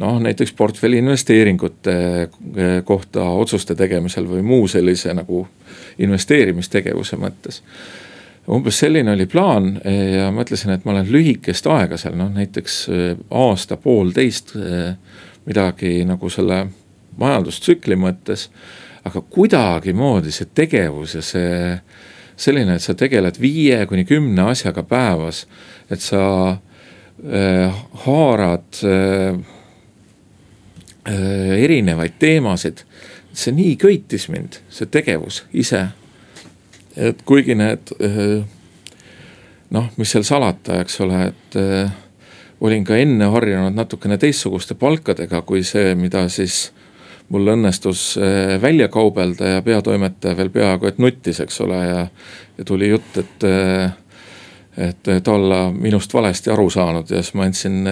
noh, 0.00 0.14
näiteks 0.24 0.54
portfelli 0.56 1.02
investeeringute 1.02 1.96
kohta 2.88 3.26
otsuste 3.36 3.76
tegemisel 3.76 4.24
või 4.24 4.40
muu 4.48 4.68
sellise 4.72 5.12
nagu 5.12 5.42
investeerimistegevuse 6.00 7.20
mõttes 7.20 7.60
umbes 8.50 8.78
selline 8.78 9.12
oli 9.12 9.26
plaan 9.26 9.74
ja 10.16 10.30
mõtlesin, 10.34 10.74
et 10.74 10.84
ma 10.84 10.94
olen 10.94 11.10
lühikest 11.12 11.66
aega 11.70 11.98
seal, 12.00 12.16
noh 12.18 12.30
näiteks 12.34 12.76
äh, 12.90 13.08
aasta-poolteist 13.30 14.54
äh, 14.56 14.94
midagi 15.46 16.00
nagu 16.08 16.30
selle 16.32 16.64
majandustsükli 17.20 17.98
mõttes. 18.00 18.48
Aga 19.04 19.20
kuidagimoodi 19.20 20.32
see 20.32 20.48
tegevus 20.54 21.14
ja 21.14 21.22
see 21.24 21.54
selline, 22.40 22.76
et 22.76 22.84
sa 22.84 22.94
tegeled 22.96 23.40
viie 23.40 23.84
kuni 23.86 24.04
kümne 24.08 24.50
asjaga 24.50 24.82
päevas, 24.88 25.44
et 25.90 26.00
sa 26.00 26.24
äh, 26.50 27.80
haarad 28.06 28.82
äh, 28.84 29.40
äh, 31.08 31.56
erinevaid 31.64 32.18
teemasid. 32.18 32.84
see 33.32 33.52
nii 33.54 33.76
köitis 33.78 34.28
mind, 34.28 34.58
see 34.68 34.88
tegevus 34.90 35.44
ise 35.52 35.86
et 36.96 37.22
kuigi 37.26 37.54
need 37.58 37.92
eh, 38.02 38.42
noh, 39.74 39.90
mis 39.98 40.10
seal 40.12 40.26
salata, 40.26 40.80
eks 40.82 41.00
ole, 41.04 41.22
et 41.30 41.58
eh, 41.60 41.92
olin 42.60 42.84
ka 42.86 42.98
enne 43.00 43.30
harjunud 43.32 43.76
natukene 43.76 44.18
teistsuguste 44.20 44.76
palkadega 44.78 45.42
kui 45.46 45.62
see, 45.66 45.94
mida 45.98 46.26
siis 46.32 46.70
mul 47.30 47.54
õnnestus 47.54 48.16
eh, 48.18 48.56
välja 48.62 48.88
kaubelda 48.92 49.56
ja 49.56 49.62
peatoimetaja 49.62 50.36
veel 50.36 50.50
peaaegu 50.54 50.86
et 50.90 50.98
nuttis, 50.98 51.40
eks 51.40 51.60
ole, 51.66 51.80
ja, 51.86 52.06
ja 52.58 52.64
tuli 52.68 52.88
jutt, 52.92 53.18
et 53.18 53.50
et 54.80 55.02
ta 55.02 55.32
olla 55.32 55.64
minust 55.74 56.14
valesti 56.14 56.50
aru 56.54 56.68
saanud 56.70 57.10
ja 57.10 57.18
siis 57.20 57.34
ma 57.36 57.44
andsin 57.44 57.88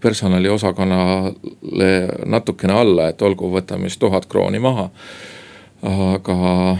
personaliosakonnale 0.00 1.90
natukene 2.26 2.72
alla, 2.72 3.08
et 3.12 3.22
olgu, 3.22 3.50
võtame 3.52 3.86
siis 3.86 4.00
tuhat 4.00 4.26
krooni 4.26 4.58
maha. 4.58 4.88
aga 5.84 6.78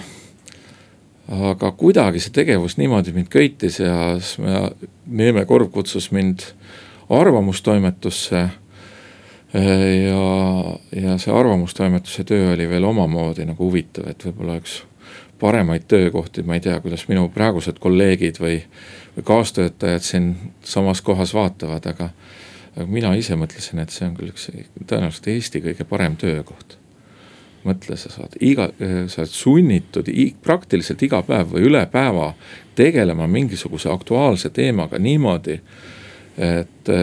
aga 1.28 1.70
kuidagi 1.72 2.20
see 2.20 2.34
tegevus 2.34 2.76
niimoodi 2.76 3.14
mind 3.16 3.30
köitis 3.32 3.78
ja 3.80 3.94
siis 4.18 4.38
me, 4.44 4.70
Neeme 5.06 5.44
Korv 5.48 5.70
kutsus 5.72 6.10
mind 6.12 6.50
arvamustoimetusse. 7.08 8.48
Ja, 9.54 11.02
ja 11.02 11.18
see 11.18 11.34
arvamustoimetuse 11.34 12.24
töö 12.24 12.52
oli 12.54 12.68
veel 12.70 12.84
omamoodi 12.84 13.46
nagu 13.46 13.68
huvitav, 13.68 14.08
et 14.10 14.26
võib-olla 14.26 14.58
üks 14.58 14.80
paremaid 15.38 15.86
töökohti, 15.90 16.42
ma 16.46 16.58
ei 16.58 16.62
tea, 16.64 16.78
kuidas 16.82 17.06
minu 17.10 17.28
praegused 17.34 17.78
kolleegid 17.82 18.38
või, 18.42 18.60
või 19.16 19.26
kaastöötajad 19.26 20.06
siin 20.06 20.30
samas 20.64 21.02
kohas 21.02 21.34
vaatavad, 21.34 21.86
aga. 21.90 22.10
aga 22.74 22.86
mina 22.90 23.12
ise 23.14 23.36
mõtlesin, 23.38 23.78
et 23.82 23.94
see 23.94 24.08
on 24.08 24.16
küll 24.18 24.32
üks 24.32 24.48
tõenäoliselt 24.86 25.28
Eesti 25.30 25.62
kõige 25.62 25.86
parem 25.86 26.16
töökoht 26.18 26.78
mõtle, 27.64 27.96
sa 27.96 28.10
saad 28.12 28.36
iga, 28.44 28.68
sa 29.08 29.22
oled 29.22 29.32
sunnitud 29.32 30.10
praktiliselt 30.44 31.02
iga 31.06 31.22
päev 31.24 31.54
või 31.54 31.64
üle 31.70 31.84
päeva 31.90 32.32
tegelema 32.76 33.26
mingisuguse 33.30 33.90
aktuaalse 33.92 34.50
teemaga 34.50 34.98
niimoodi, 34.98 35.60
et. 36.36 36.94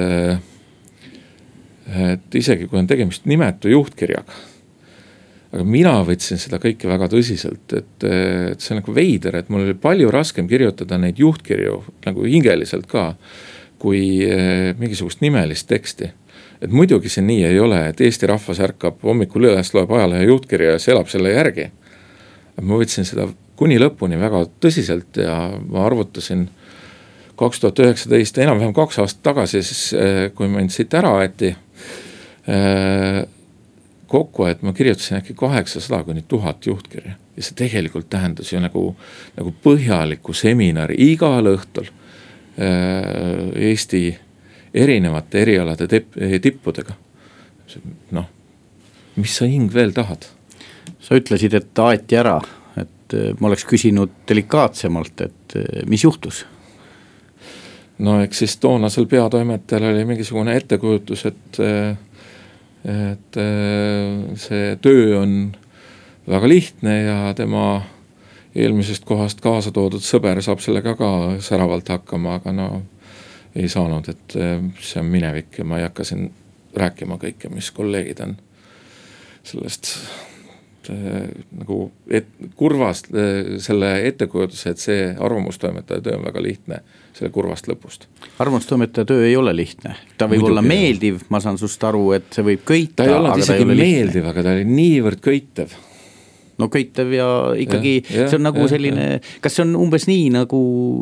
Et 1.90 2.36
isegi 2.38 2.68
kui 2.70 2.80
on 2.80 2.88
tegemist 2.88 3.26
nimetu 3.30 3.72
juhtkirjaga. 3.72 4.40
aga 5.52 5.64
mina 5.68 5.98
võtsin 6.08 6.40
seda 6.40 6.62
kõike 6.64 6.88
väga 6.88 7.10
tõsiselt, 7.12 7.74
et, 7.76 8.06
et 8.06 8.62
see 8.62 8.76
on 8.76 8.82
nagu 8.82 8.94
veider, 8.96 9.36
et 9.36 9.50
mul 9.50 9.66
oli 9.66 9.76
palju 9.76 10.12
raskem 10.14 10.48
kirjutada 10.48 10.98
neid 11.02 11.20
juhtkirju 11.20 11.82
nagu 12.06 12.28
hingeliselt 12.28 12.88
ka. 12.88 13.14
kui 13.82 14.22
eh, 14.22 14.76
mingisugust 14.78 15.24
nimelist 15.26 15.66
teksti 15.68 16.12
et 16.62 16.70
muidugi 16.70 17.10
see 17.10 17.24
nii 17.26 17.46
ei 17.50 17.60
ole, 17.60 17.80
et 17.90 18.02
Eesti 18.06 18.30
rahvas 18.30 18.60
ärkab 18.62 19.02
hommikul 19.06 19.50
üles, 19.50 19.74
loeb 19.74 19.92
ajalehe 19.98 20.28
juhtkirja 20.30 20.76
ja 20.76 20.80
siis 20.80 20.94
elab 20.94 21.10
selle 21.10 21.34
järgi. 21.34 21.72
ma 22.62 22.78
võtsin 22.78 23.08
seda 23.08 23.26
kuni 23.58 23.80
lõpuni 23.82 24.20
väga 24.20 24.44
tõsiselt 24.62 25.18
ja 25.18 25.36
ma 25.58 25.86
arvutasin 25.86 26.48
kaks 27.40 27.62
tuhat 27.62 27.80
üheksateist, 27.82 28.38
enam-vähem 28.38 28.74
kaks 28.78 29.00
aastat 29.02 29.24
tagasi, 29.32 29.64
siis 29.66 29.94
eh, 29.98 30.30
kui 30.36 30.50
mind 30.52 30.74
siit 30.74 30.94
ära 30.94 31.16
aeti 31.22 31.56
kokku, 34.12 34.46
et 34.50 34.64
ma 34.66 34.74
kirjutasin 34.74 35.20
äkki 35.20 35.36
kaheksasada 35.38 36.04
kuni 36.04 36.24
tuhat 36.28 36.66
juhtkirja 36.66 37.14
ja 37.38 37.44
see 37.44 37.56
tegelikult 37.56 38.10
tähendas 38.10 38.52
ju 38.54 38.60
nagu, 38.60 38.84
nagu 39.38 39.54
põhjalikku 39.64 40.34
seminari 40.36 40.98
igal 41.12 41.48
õhtul 41.54 41.88
äh, 41.88 43.54
Eesti 43.70 44.04
erinevate 44.74 45.42
erialade 45.42 45.88
tip, 45.88 46.16
tippudega. 46.42 46.94
noh, 48.12 48.28
mis 49.16 49.36
sa 49.38 49.48
hing 49.48 49.74
veel 49.74 49.94
tahad? 49.96 50.28
sa 51.02 51.18
ütlesid, 51.18 51.56
et 51.58 51.80
aeti 51.82 52.18
ära, 52.20 52.38
et 52.78 53.16
äh, 53.18 53.32
ma 53.40 53.50
oleks 53.50 53.66
küsinud 53.66 54.12
delikaatsemalt, 54.30 55.22
et 55.28 55.56
äh, 55.58 55.86
mis 55.90 56.04
juhtus? 56.04 56.46
no 58.02 58.20
eks 58.22 58.44
siis 58.44 58.58
toonasel 58.58 59.06
peatoimetajal 59.06 59.92
oli 59.92 60.06
mingisugune 60.10 60.56
ettekujutus, 60.58 61.26
et, 61.30 61.60
äh, 61.64 61.98
et 62.82 63.38
see 64.42 64.76
töö 64.82 65.20
on 65.20 65.34
väga 66.28 66.50
lihtne 66.50 66.96
ja 67.04 67.34
tema 67.38 67.82
eelmisest 68.56 69.06
kohast 69.06 69.42
kaasa 69.42 69.72
toodud 69.72 70.04
sõber 70.04 70.42
saab 70.44 70.64
sellega 70.64 70.96
ka 71.00 71.12
säravalt 71.44 71.90
hakkama, 71.90 72.40
aga 72.40 72.54
no 72.56 72.70
ei 73.56 73.70
saanud, 73.70 74.08
et 74.12 74.36
eh, 74.40 74.58
see 74.80 75.02
on 75.04 75.12
minevik 75.12 75.60
ja 75.60 75.68
ma 75.68 75.80
ei 75.80 75.88
hakka 75.88 76.08
siin 76.08 76.30
rääkima 76.76 77.20
kõike, 77.20 77.52
mis 77.52 77.72
kolleegid 77.76 78.24
on 78.24 78.36
sellest 79.44 79.94
äh, 79.96 80.31
nagu 80.92 81.78
et, 82.10 82.28
kurvast 82.60 83.12
äh, 83.14 83.58
selle 83.64 83.94
ettekujutuse, 84.10 84.74
et 84.74 84.82
see 84.82 85.06
arvamustoimetaja 85.20 86.04
töö 86.06 86.18
on 86.20 86.26
väga 86.28 86.44
lihtne, 86.44 86.82
selle 87.18 87.32
kurvast 87.34 87.70
lõpust. 87.72 88.08
arvamustoimetaja 88.40 89.10
töö 89.14 89.28
ei 89.28 89.38
ole 89.40 89.56
lihtne, 89.56 89.96
ta 90.18 90.28
võib 90.28 90.42
Muidugi 90.42 90.56
olla 90.56 90.66
meeldiv, 90.66 91.22
ma 91.30 91.42
saan 91.44 91.60
sinust 91.62 91.84
aru, 91.88 92.12
et 92.18 92.28
see 92.34 92.46
võib 92.52 92.66
köita. 92.68 93.04
ta 93.04 93.10
ei 93.10 93.16
olnud 93.18 93.46
isegi 93.46 93.70
meeldiv, 93.72 94.28
aga 94.34 94.46
ta 94.46 94.58
oli 94.58 94.68
niivõrd 94.70 95.24
köitev 95.24 95.78
no 96.62 96.70
köitev 96.72 97.14
ja 97.16 97.28
ikkagi 97.60 97.96
ja, 98.04 98.28
see 98.30 98.38
on 98.40 98.46
nagu 98.48 98.64
ja, 98.64 98.70
selline, 98.72 99.08
kas 99.44 99.58
see 99.58 99.66
on 99.66 99.76
umbes 99.80 100.08
nii 100.10 100.30
nagu 100.36 100.62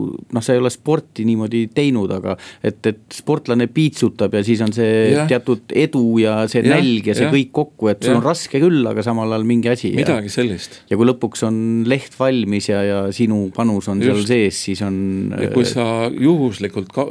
noh, 0.10 0.46
sa 0.46 0.56
ei 0.56 0.62
ole 0.62 0.72
sporti 0.74 1.26
niimoodi 1.28 1.66
teinud, 1.76 2.12
aga 2.16 2.36
et, 2.66 2.80
et 2.90 3.02
sportlane 3.20 3.70
piitsutab 3.74 4.40
ja 4.40 4.44
siis 4.46 4.64
on 4.66 4.74
see 4.76 5.14
ja. 5.14 5.28
teatud 5.30 5.76
edu 5.76 6.04
ja 6.24 6.42
see 6.52 6.64
ja, 6.64 6.76
nälg 6.76 7.12
ja 7.12 7.18
see 7.18 7.28
ja. 7.28 7.34
kõik 7.34 7.54
kokku, 7.62 7.92
et 7.94 8.04
sul 8.04 8.16
ja. 8.16 8.20
on 8.22 8.26
raske 8.26 8.62
küll, 8.62 8.82
aga 8.90 9.06
samal 9.06 9.32
ajal 9.36 9.48
mingi 9.50 9.72
asi. 9.72 9.94
midagi 9.98 10.32
ja, 10.32 10.36
sellist. 10.40 10.82
ja 10.92 11.00
kui 11.00 11.10
lõpuks 11.10 11.46
on 11.48 11.64
leht 11.90 12.18
valmis 12.20 12.72
ja, 12.72 12.84
ja 12.86 13.00
sinu 13.16 13.48
panus 13.56 13.90
on 13.92 14.04
Just. 14.04 14.26
seal 14.26 14.30
sees, 14.34 14.62
siis 14.70 14.84
on. 14.86 15.00
ja 15.36 15.52
kui 15.54 15.68
sa 15.68 15.86
juhuslikult 16.14 16.94
ka, 16.96 17.08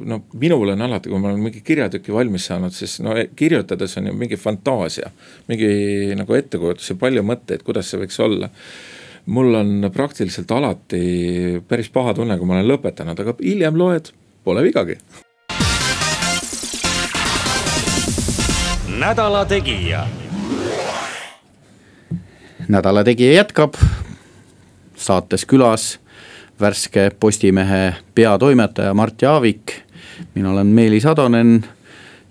no 0.00 0.22
minul 0.32 0.68
on 0.68 0.82
alati, 0.82 1.10
kui 1.10 1.20
ma 1.20 1.30
olen 1.30 1.42
mingi 1.42 1.60
kirjatüki 1.64 2.14
valmis 2.14 2.46
saanud, 2.48 2.74
siis 2.74 2.98
no 3.04 3.16
e, 3.18 3.28
kirjutades 3.36 3.96
on 4.00 4.08
ju 4.08 4.14
mingi 4.16 4.36
fantaasia. 4.36 5.10
mingi 5.48 6.14
nagu 6.16 6.34
ettekujutus 6.34 6.90
ja 6.90 6.96
palju 6.96 7.22
mõtteid, 7.26 7.64
kuidas 7.66 7.90
see 7.90 8.00
võiks 8.00 8.20
olla. 8.22 8.48
mul 9.26 9.54
on 9.54 9.90
praktiliselt 9.94 10.50
alati 10.50 11.62
päris 11.68 11.90
paha 11.90 12.14
tunne, 12.14 12.38
kui 12.38 12.46
ma 12.46 12.58
olen 12.58 12.70
lõpetanud, 12.72 13.20
aga 13.20 13.34
hiljem 13.42 13.76
loed, 13.78 14.12
pole 14.44 14.62
vigagi. 14.62 14.98
nädala 18.98 19.44
Tegija. 19.44 20.06
nädala 22.68 23.04
Tegija 23.04 23.32
jätkab 23.32 23.76
saates 24.96 25.44
külas 25.44 25.98
värske 26.62 27.10
Postimehe 27.20 27.94
peatoimetaja 28.14 28.94
Mart 28.94 29.22
Jaavik. 29.22 29.72
mina 30.34 30.50
olen 30.50 30.66
Meelis 30.66 31.06
Atonen 31.06 31.64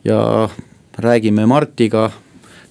ja 0.03 0.49
räägime 0.97 1.45
Martiga 1.45 2.11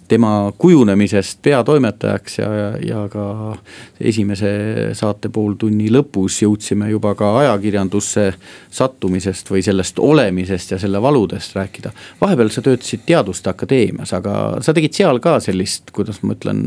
tema 0.09 0.53
kujunemisest 0.59 1.38
peatoimetajaks 1.42 2.38
ja, 2.38 2.49
ja, 2.87 3.09
ka 3.09 3.57
esimese 4.01 4.51
saate 4.99 5.29
pooltunni 5.29 5.87
lõpus 5.92 6.40
jõudsime 6.42 6.88
juba 6.90 7.14
ka 7.14 7.29
ajakirjandusse 7.44 8.25
sattumisest 8.70 9.51
või 9.51 9.62
sellest 9.62 9.99
olemisest 10.03 10.75
ja 10.75 10.79
selle 10.83 11.03
valudest 11.03 11.55
rääkida. 11.57 11.92
vahepeal 12.20 12.51
sa 12.51 12.62
töötasid 12.62 13.07
Teaduste 13.07 13.53
Akadeemias, 13.53 14.14
aga 14.16 14.35
sa 14.61 14.75
tegid 14.75 14.99
seal 14.99 15.23
ka 15.23 15.38
sellist, 15.40 15.94
kuidas 15.94 16.23
ma 16.23 16.35
ütlen 16.35 16.64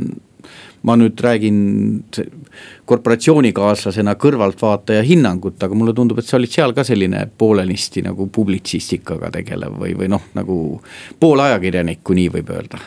ma 0.84 0.96
nüüd 1.00 1.20
räägin 1.24 1.60
korporatsioonikaaslasena 2.86 4.16
kõrvaltvaataja 4.20 5.04
hinnangut, 5.08 5.62
aga 5.64 5.78
mulle 5.78 5.94
tundub, 5.96 6.20
et 6.20 6.28
sa 6.28 6.38
olid 6.38 6.52
seal 6.52 6.76
ka 6.76 6.84
selline 6.88 7.24
poolenisti 7.38 8.04
nagu 8.04 8.28
publitsistikaga 8.34 9.32
tegelev 9.38 9.78
või, 9.80 9.94
või 10.00 10.12
noh, 10.12 10.28
nagu 10.36 10.58
poolajakirjanik, 11.20 12.04
kui 12.04 12.20
nii 12.20 12.34
võib 12.36 12.52
öelda 12.56 12.82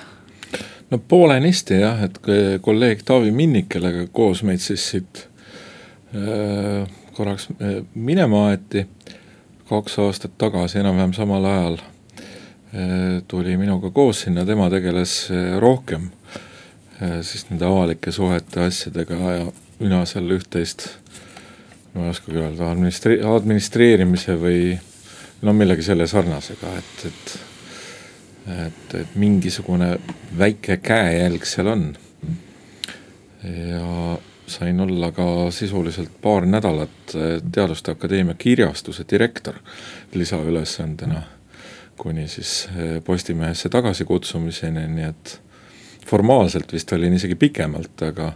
no 0.91 1.01
poolenisti 1.09 1.81
jah, 1.81 2.05
et 2.07 2.21
kolleeg 2.63 3.03
Taavi 3.07 3.33
Minnik, 3.35 3.71
kellega 3.73 4.07
koos 4.13 4.45
meid 4.47 4.63
siis 4.63 4.85
siit 4.93 5.25
äh, 6.13 6.85
korraks 7.17 7.49
äh, 7.57 7.81
minema 7.95 8.49
aeti. 8.51 8.87
kaks 9.67 9.99
aastat 9.99 10.37
tagasi, 10.39 10.79
enam-vähem 10.79 11.13
samal 11.13 11.45
ajal 11.45 11.79
tuli 13.29 13.57
minuga 13.57 13.91
koos 13.91 14.21
sinna, 14.21 14.45
tema 14.45 14.69
tegeles 14.71 15.31
rohkem 15.59 16.11
siis 16.97 17.47
nende 17.51 17.67
avalike 17.69 18.13
suhete 18.13 18.63
asjadega 18.67 19.33
ja 19.37 19.47
mina 19.81 20.05
seal 20.09 20.31
üht-teist, 20.33 20.87
ma 21.95 22.07
ei 22.07 22.15
oskagi 22.15 22.41
öelda, 22.41 22.71
administre-, 22.71 23.19
administreerimise 23.29 24.39
või 24.41 24.79
no 25.45 25.53
millegi 25.53 25.85
selle 25.85 26.07
sarnasega, 26.09 26.73
et, 26.81 27.05
et 27.11 27.37
et, 28.47 28.95
et 28.95 29.15
mingisugune 29.19 29.97
väike 30.39 30.77
käejälg 30.83 31.47
seal 31.47 31.67
on. 31.67 31.87
ja 33.43 34.19
sain 34.47 34.81
olla 34.81 35.11
ka 35.13 35.51
sisuliselt 35.51 36.11
paar 36.23 36.47
nädalat 36.47 37.15
Teaduste 37.53 37.91
Akadeemia 37.91 38.35
kirjastuse 38.35 39.05
direktor 39.11 39.55
lisaülesandena 40.15 41.23
kuni 41.97 42.29
siis 42.29 42.69
Postimehesse 43.05 43.69
tagasikutsumiseni, 43.69 44.87
nii 44.87 45.05
et 45.09 45.41
formaalselt 46.07 46.73
vist 46.73 46.93
olin 46.93 47.17
isegi 47.17 47.35
pikemalt, 47.35 48.03
aga, 48.07 48.31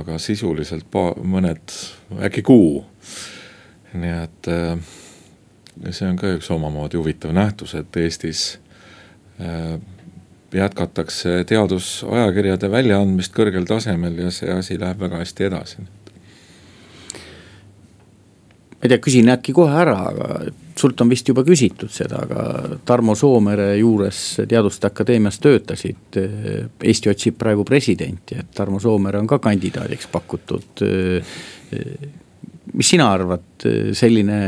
aga 0.00 0.18
sisuliselt 0.18 0.88
pa-, 0.90 1.14
mõned, 1.20 1.76
äkki 2.28 2.42
kuu. 2.46 2.84
nii 3.90 4.16
et 4.22 4.48
äh, 4.48 4.90
see 5.90 6.06
on 6.06 6.18
ka 6.18 6.36
üks 6.36 6.50
omamoodi 6.54 6.98
huvitav 7.00 7.32
nähtus, 7.34 7.74
et 7.74 7.96
Eestis 7.96 8.58
äh, 9.42 9.80
jätkatakse 10.54 11.44
teadusajakirjade 11.46 12.70
väljaandmist 12.70 13.34
kõrgel 13.34 13.66
tasemel 13.66 14.18
ja 14.26 14.30
see 14.34 14.50
asi 14.54 14.78
läheb 14.78 15.02
väga 15.02 15.22
hästi 15.22 15.46
edasi 15.50 15.82
ma 18.80 18.88
ei 18.88 18.88
tea, 18.88 19.02
küsin 19.04 19.28
äkki 19.28 19.52
kohe 19.52 19.74
ära, 19.76 19.96
aga 20.08 20.38
sult 20.80 21.00
on 21.04 21.10
vist 21.12 21.28
juba 21.28 21.44
küsitud 21.46 21.92
seda, 21.92 22.24
aga 22.24 22.78
Tarmo 22.86 23.14
Soomere 23.18 23.74
juures 23.78 24.20
Teaduste 24.48 24.88
Akadeemias 24.90 25.40
töötasid. 25.42 26.18
Eesti 26.82 27.12
otsib 27.12 27.38
praegu 27.40 27.64
presidenti, 27.68 28.38
et 28.40 28.50
Tarmo 28.56 28.80
Soomere 28.80 29.20
on 29.20 29.28
ka 29.30 29.40
kandidaadiks 29.42 30.10
pakutud. 30.12 30.84
Mis 32.74 32.94
sina 32.94 33.10
arvad, 33.14 33.66
selline 33.96 34.40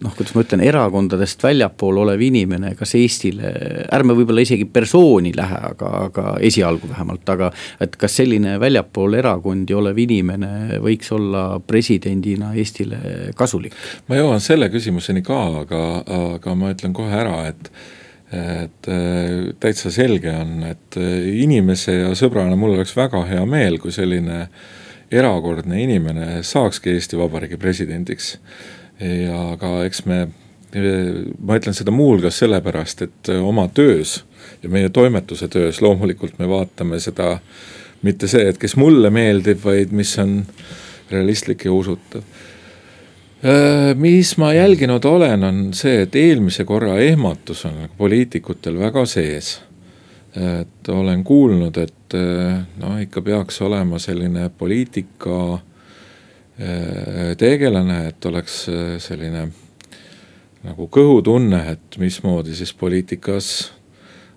noh, 0.00 0.14
kuidas 0.16 0.32
ma 0.34 0.44
ütlen, 0.44 0.62
erakondadest 0.64 1.42
väljapool 1.44 2.00
olev 2.04 2.22
inimene, 2.24 2.72
kas 2.78 2.94
Eestile, 2.98 3.50
ärme 3.92 4.14
võib-olla 4.16 4.44
isegi 4.44 4.66
persooni 4.70 5.32
lähe, 5.36 5.60
aga, 5.70 5.90
aga 6.06 6.26
esialgu 6.46 6.88
vähemalt, 6.90 7.28
aga. 7.34 7.50
et 7.82 7.96
kas 8.00 8.16
selline 8.20 8.56
väljapool 8.62 9.18
erakondi 9.20 9.76
olev 9.76 9.98
inimene 10.00 10.80
võiks 10.82 11.12
olla 11.16 11.44
presidendina 11.60 12.54
Eestile 12.56 13.30
kasulik? 13.36 13.76
ma 14.08 14.20
jõuan 14.20 14.42
selle 14.44 14.70
küsimuseni 14.72 15.24
ka, 15.26 15.40
aga, 15.64 15.86
aga 16.36 16.58
ma 16.58 16.74
ütlen 16.74 16.96
kohe 16.96 17.16
ära, 17.24 17.42
et 17.52 17.72
et 18.30 18.86
täitsa 19.58 19.90
selge 19.90 20.30
on, 20.30 20.60
et 20.62 20.94
inimese 21.42 21.96
ja 21.96 22.10
sõbrana 22.14 22.54
mul 22.54 22.76
oleks 22.76 22.92
väga 22.94 23.24
hea 23.26 23.42
meel, 23.42 23.80
kui 23.82 23.90
selline 23.90 24.44
erakordne 25.10 25.82
inimene 25.82 26.42
saakski 26.46 26.94
Eesti 26.94 27.18
Vabariigi 27.18 27.58
presidendiks 27.60 28.36
ja 29.00 29.56
ka 29.60 29.80
eks 29.86 30.04
me, 30.06 30.20
ma 31.40 31.58
ütlen 31.58 31.74
seda 31.74 31.92
muuhulgas 31.94 32.38
sellepärast, 32.42 33.02
et 33.06 33.30
oma 33.40 33.66
töös 33.74 34.20
ja 34.62 34.68
meie 34.68 34.88
toimetuse 34.88 35.48
töös 35.48 35.80
loomulikult 35.82 36.38
me 36.38 36.48
vaatame 36.48 37.00
seda 37.00 37.38
mitte 38.02 38.28
see, 38.30 38.46
et 38.48 38.60
kes 38.60 38.76
mulle 38.80 39.10
meeldib, 39.12 39.60
vaid 39.64 39.92
mis 39.96 40.12
on 40.20 40.40
realistlik 41.10 41.66
ja 41.66 41.72
usutav. 41.74 42.24
Äh, 43.40 43.94
mis 43.96 44.34
ma 44.36 44.52
jälginud 44.52 45.04
olen, 45.04 45.44
on 45.44 45.60
see, 45.76 46.02
et 46.04 46.16
eelmise 46.16 46.64
korra 46.68 46.98
ehmatus 47.00 47.64
on 47.68 47.86
poliitikutel 47.96 48.78
väga 48.80 49.06
sees. 49.08 49.58
Et 50.36 50.88
olen 50.88 51.24
kuulnud, 51.24 51.76
et 51.78 52.14
noh, 52.78 52.98
ikka 53.02 53.22
peaks 53.22 53.60
olema 53.66 53.98
selline 53.98 54.44
poliitika 54.58 55.40
Äh, 56.60 57.36
tegelane, 57.40 58.10
et 58.10 58.26
oleks 58.28 58.66
äh, 58.68 58.96
selline 59.00 59.46
nagu 60.66 60.88
kõhutunne, 60.92 61.60
et 61.72 61.96
mismoodi 61.96 62.52
siis 62.52 62.74
poliitikas 62.76 63.70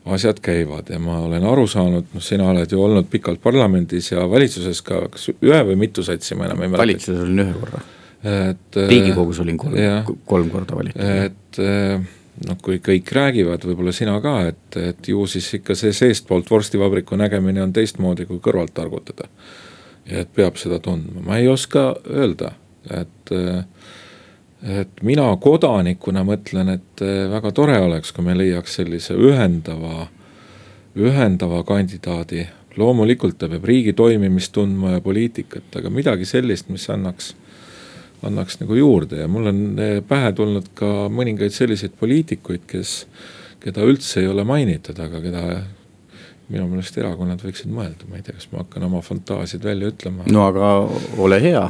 asjad 0.07 0.39
käivad 0.43 0.87
ja 0.93 1.01
ma 1.03 1.17
olen 1.25 1.43
aru 1.43 1.65
saanud, 1.67 2.13
noh, 2.15 2.23
sina 2.23 2.47
oled 2.53 2.71
ju 2.71 2.79
olnud 2.79 3.09
pikalt 3.11 3.41
parlamendis 3.43 4.13
ja 4.13 4.23
valitsuses 4.31 4.79
ka, 4.87 5.01
kas 5.11 5.33
ühe 5.33 5.59
või 5.67 5.75
mitu 5.83 6.05
satsi, 6.05 6.37
ma 6.39 6.47
enam 6.47 6.63
ei 6.63 6.71
mäleta. 6.71 6.85
valitsuses 6.85 7.25
olin 7.25 7.43
ühe 7.43 7.57
korra. 7.59 7.83
et. 8.31 8.79
Riigikogus 8.93 9.43
olin 9.43 9.59
kolm, 9.59 10.15
kolm 10.23 10.53
korda 10.53 10.79
valitud. 10.79 11.03
et 11.27 11.61
noh, 12.47 12.57
kui 12.63 12.79
kõik 12.83 13.11
räägivad, 13.13 13.65
võib-olla 13.67 13.93
sina 13.95 14.15
ka, 14.23 14.39
et, 14.51 14.77
et 14.77 15.07
ju 15.07 15.25
siis 15.29 15.51
ikka 15.59 15.75
see 15.77 15.93
seestpoolt 15.93 16.49
vorstivabriku 16.49 17.17
nägemine 17.19 17.63
on 17.63 17.73
teistmoodi 17.75 18.25
kui 18.29 18.41
kõrvalt 18.43 18.73
targutada 18.73 19.29
ja 20.09 20.23
et 20.23 20.33
peab 20.35 20.57
seda 20.59 20.79
tundma, 20.83 21.23
ma 21.23 21.39
ei 21.39 21.47
oska 21.47 21.91
öelda, 22.09 22.53
et 22.91 23.35
et 24.63 25.01
mina 25.03 25.25
kodanikuna 25.43 26.21
mõtlen, 26.23 26.69
et 26.77 27.01
väga 27.31 27.51
tore 27.51 27.75
oleks, 27.83 28.13
kui 28.15 28.23
me 28.23 28.35
leiaks 28.37 28.77
sellise 28.79 29.15
ühendava, 29.19 30.07
ühendava 30.95 31.63
kandidaadi. 31.67 32.47
loomulikult 32.77 33.37
ta 33.37 33.49
peab 33.49 33.65
riigi 33.69 33.93
toimimist 33.93 34.51
tundma 34.51 34.95
ja 34.95 35.01
poliitikat, 35.01 35.75
aga 35.75 35.89
midagi 35.93 36.25
sellist, 36.25 36.69
mis 36.69 36.87
annaks, 36.89 37.35
annaks 38.27 38.59
nagu 38.61 38.77
juurde 38.77 39.23
ja 39.23 39.29
mul 39.31 39.51
on 39.51 39.61
pähe 40.07 40.33
tulnud 40.37 40.71
ka 40.77 41.07
mõningaid 41.13 41.55
selliseid 41.55 41.95
poliitikuid, 41.99 42.65
kes, 42.69 43.03
keda 43.63 43.85
üldse 43.87 44.23
ei 44.23 44.29
ole 44.31 44.45
mainitud, 44.47 44.99
aga 44.99 45.21
keda 45.23 45.45
minu 46.51 46.67
meelest 46.69 46.97
erakonnad 46.99 47.41
võiksid 47.43 47.71
mõelda, 47.73 48.07
ma 48.09 48.19
ei 48.19 48.25
tea, 48.25 48.35
kas 48.37 48.49
ma 48.51 48.63
hakkan 48.63 48.85
oma 48.89 49.01
fantaasiaid 49.03 49.65
välja 49.65 49.91
ütlema. 49.93 50.27
no 50.31 50.47
aga 50.49 50.73
ole 51.23 51.39
hea 51.43 51.63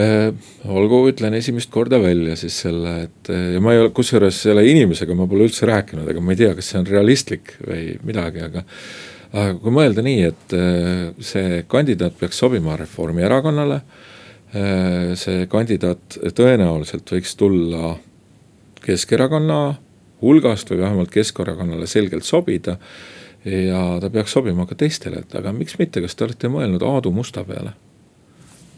äh,. 0.00 0.30
olgu, 0.64 1.04
ütlen 1.12 1.36
esimest 1.38 1.70
korda 1.72 2.00
välja 2.02 2.36
siis 2.40 2.56
selle, 2.64 2.94
et 3.08 3.32
ja 3.54 3.60
ma 3.62 3.74
ei 3.74 3.82
ole, 3.84 3.92
kusjuures 3.94 4.40
selle 4.46 4.64
inimesega 4.68 5.16
ma 5.16 5.28
pole 5.30 5.48
üldse 5.48 5.68
rääkinud, 5.70 6.08
aga 6.10 6.24
ma 6.24 6.34
ei 6.34 6.40
tea, 6.40 6.54
kas 6.56 6.72
see 6.72 6.80
on 6.80 6.88
realistlik 6.88 7.54
või 7.64 7.84
midagi, 8.06 8.42
aga. 8.48 8.64
aga 9.34 9.52
kui 9.60 9.76
mõelda 9.76 10.02
nii, 10.06 10.32
et 10.32 10.56
see 11.32 11.62
kandidaat 11.70 12.18
peaks 12.20 12.42
sobima 12.44 12.80
Reformierakonnale 12.80 13.80
äh,. 13.82 14.10
See 14.54 15.46
kandidaat 15.50 16.18
tõenäoliselt 16.38 17.10
võiks 17.10 17.32
tulla 17.34 17.96
Keskerakonna 18.84 19.74
hulgast 20.22 20.70
või 20.70 20.78
vähemalt 20.84 21.10
Keskerakonnale 21.10 21.88
selgelt 21.90 22.22
sobida 22.28 22.76
ja 23.44 23.80
ta 24.00 24.10
peaks 24.14 24.36
sobima 24.36 24.66
ka 24.66 24.76
teistele, 24.78 25.24
et 25.24 25.34
aga 25.34 25.52
miks 25.52 25.74
mitte, 25.80 26.00
kas 26.04 26.14
te 26.14 26.28
olete 26.28 26.52
mõelnud 26.52 26.86
Aadu 26.86 27.10
Musta 27.12 27.42
peale? 27.44 27.74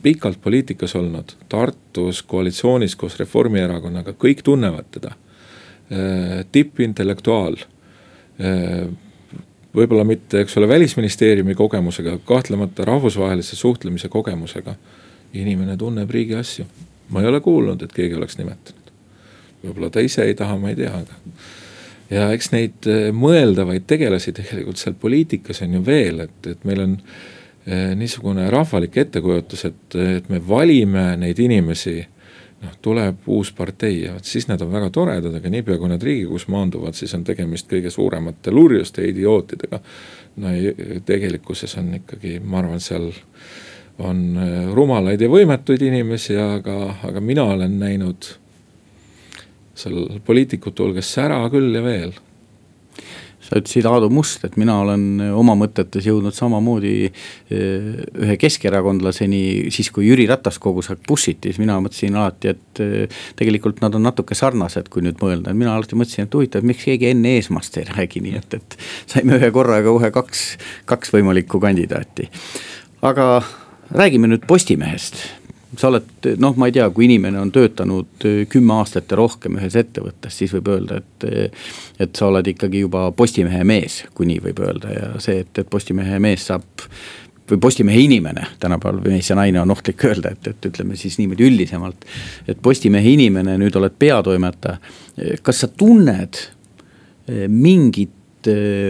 pikalt 0.06 0.38
poliitikas 0.42 0.94
olnud, 0.94 1.32
Tartus 1.48 2.22
koalitsioonis 2.22 2.94
koos 2.96 3.16
Reformierakonnaga, 3.18 4.12
kõik 4.14 4.44
tunnevad 4.46 4.86
teda. 4.94 5.16
Äh, 5.90 6.44
tippintellektuaal. 6.52 7.56
Äh, 8.38 8.84
võib-olla 9.74 10.04
mitte, 10.06 10.44
eks 10.44 10.54
ole, 10.60 10.68
välisministeeriumi 10.68 11.56
kogemusega, 11.58 12.18
kahtlemata 12.28 12.86
rahvusvahelise 12.86 13.58
suhtlemise 13.58 14.08
kogemusega. 14.12 14.76
Inimene 15.42 15.76
tunneb 15.76 16.10
riigi 16.10 16.34
asju, 16.38 16.66
ma 17.10 17.22
ei 17.22 17.30
ole 17.30 17.40
kuulnud, 17.40 17.82
et 17.82 17.92
keegi 17.92 18.18
oleks 18.18 18.38
nimetanud. 18.38 18.92
võib-olla 19.62 19.90
ta 19.90 20.00
ise 20.00 20.24
ei 20.24 20.34
taha, 20.34 20.58
ma 20.60 20.70
ei 20.70 20.76
tea, 20.78 20.92
aga 20.94 21.20
ja 22.10 22.26
eks 22.34 22.50
neid 22.54 22.88
äh, 22.90 23.08
mõeldavaid 23.14 23.86
tegelasi 23.88 24.34
tegelikult 24.36 24.80
seal 24.80 24.96
poliitikas 25.00 25.62
on 25.66 25.78
ju 25.78 25.86
veel, 25.86 26.22
et, 26.26 26.50
et 26.52 26.66
meil 26.68 26.82
on 26.84 26.98
äh, 26.98 27.94
niisugune 27.98 28.48
rahvalik 28.52 28.98
ettekujutus, 29.02 29.66
et, 29.70 29.98
et 30.18 30.28
me 30.32 30.42
valime 30.48 31.14
neid 31.20 31.42
inimesi. 31.42 32.02
noh, 32.56 32.72
tuleb 32.82 33.26
uus 33.28 33.50
partei 33.52 33.98
ja 34.06 34.14
vot 34.14 34.24
siis 34.24 34.46
nad 34.48 34.62
on 34.64 34.70
väga 34.72 34.88
toredad, 34.90 35.34
aga 35.36 35.50
niipea 35.52 35.76
kui 35.76 35.90
nad 35.90 36.02
riigikogus 36.02 36.46
maanduvad, 36.48 36.96
siis 36.96 37.12
on 37.14 37.24
tegemist 37.24 37.68
kõige 37.68 37.90
suuremate 37.92 38.50
lurjuste 38.50 39.02
ja 39.02 39.10
idiootidega. 39.10 39.80
no 40.36 40.52
ei, 40.54 40.72
tegelikkuses 41.04 41.76
on 41.76 41.94
ikkagi, 41.98 42.38
ma 42.40 42.62
arvan, 42.62 42.80
seal 42.80 43.10
on 43.98 44.22
äh, 44.36 44.74
rumalaid 44.76 45.22
ja 45.22 45.30
võimetuid 45.32 45.86
inimesi, 45.86 46.36
aga, 46.40 46.96
aga 47.06 47.22
mina 47.24 47.46
olen 47.54 47.78
näinud 47.80 48.28
seal 49.76 50.20
poliitikute 50.24 50.84
hulgas 50.84 51.10
sära 51.16 51.42
küll 51.52 51.74
ja 51.76 51.84
veel 51.84 52.16
sa 53.46 53.60
ütlesid 53.60 53.86
Aadu 53.86 54.08
Must, 54.10 54.44
et 54.46 54.56
mina 54.58 54.78
olen 54.82 55.20
oma 55.36 55.54
mõtetes 55.58 56.06
jõudnud 56.08 56.34
samamoodi 56.34 56.94
eh, 57.06 57.90
ühe 58.24 58.36
keskerakondlaseni, 58.42 59.42
siis 59.74 59.92
kui 59.94 60.08
Jüri 60.08 60.26
Ratas 60.30 60.58
kogus 60.62 60.90
Bussiti, 61.06 61.52
siis 61.52 61.60
mina 61.62 61.76
mõtlesin 61.82 62.16
alati, 62.18 62.54
et 62.56 62.82
eh, 62.82 63.20
tegelikult 63.38 63.82
nad 63.84 63.94
on 63.94 64.06
natuke 64.06 64.38
sarnased, 64.38 64.90
kui 64.92 65.04
nüüd 65.06 65.20
mõelda, 65.22 65.54
mina 65.54 65.76
alati 65.76 65.98
mõtlesin, 65.98 66.26
et 66.26 66.34
huvitav, 66.38 66.66
miks 66.66 66.88
keegi 66.88 67.12
Enn 67.12 67.28
Eesmaast 67.36 67.78
ei 67.78 67.86
räägi, 67.90 68.24
nii 68.24 68.40
et, 68.40 68.58
et 68.58 68.78
saime 69.12 69.38
ühe 69.38 69.52
korraga 69.54 69.94
kohe 69.94 70.10
kaks, 70.14 70.48
kaks 70.90 71.14
võimalikku 71.14 71.62
kandidaati. 71.62 72.30
aga 73.06 73.28
räägime 73.90 74.30
nüüd 74.30 74.46
Postimehest 74.46 75.20
sa 75.76 75.90
oled 75.90 76.28
noh, 76.40 76.54
ma 76.56 76.68
ei 76.70 76.74
tea, 76.76 76.86
kui 76.94 77.06
inimene 77.06 77.40
on 77.40 77.50
töötanud 77.52 78.24
kümme 78.48 78.78
aastat 78.80 79.10
ja 79.12 79.18
rohkem 79.18 79.58
ühes 79.60 79.76
ettevõttes, 79.76 80.38
siis 80.38 80.54
võib 80.56 80.70
öelda, 80.72 81.02
et. 81.02 81.52
et 82.00 82.16
sa 82.16 82.30
oled 82.30 82.46
ikkagi 82.48 82.84
juba 82.84 83.10
Postimehe 83.16 83.64
mees, 83.64 84.02
kui 84.14 84.28
nii 84.30 84.40
võib 84.48 84.62
öelda 84.64 84.92
ja 84.94 85.12
see, 85.22 85.42
et, 85.44 85.52
et 85.58 85.70
Postimehe 85.70 86.20
mees 86.22 86.46
saab 86.48 86.86
või 87.50 87.60
Postimehe 87.62 88.00
inimene, 88.02 88.46
tänapäeval 88.60 89.00
mees 89.04 89.30
ja 89.30 89.36
naine 89.38 89.60
on 89.60 89.70
ohtlik 89.70 90.04
öelda, 90.04 90.32
et, 90.34 90.50
et 90.50 90.68
ütleme 90.70 90.96
siis 90.98 91.18
niimoodi 91.20 91.46
üldisemalt. 91.46 92.04
et 92.48 92.60
Postimehe 92.62 93.10
inimene, 93.10 93.56
nüüd 93.60 93.76
oled 93.78 93.94
peatoimetaja, 93.98 94.78
kas 95.42 95.62
sa 95.64 95.68
tunned 95.70 96.40
eh, 97.28 97.46
mingit 97.48 98.10
eh, 98.10 98.15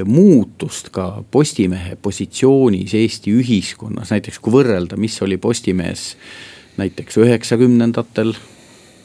muutust 0.05 0.91
ka 0.95 1.25
Postimehe 1.31 1.97
positsioonis 2.03 2.95
Eesti 2.95 3.33
ühiskonnas, 3.37 4.13
näiteks 4.15 4.39
kui 4.43 4.55
võrrelda, 4.55 4.99
mis 5.01 5.17
oli 5.23 5.39
Postimees 5.41 6.13
näiteks 6.77 7.17
üheksakümnendatel, 7.17 8.35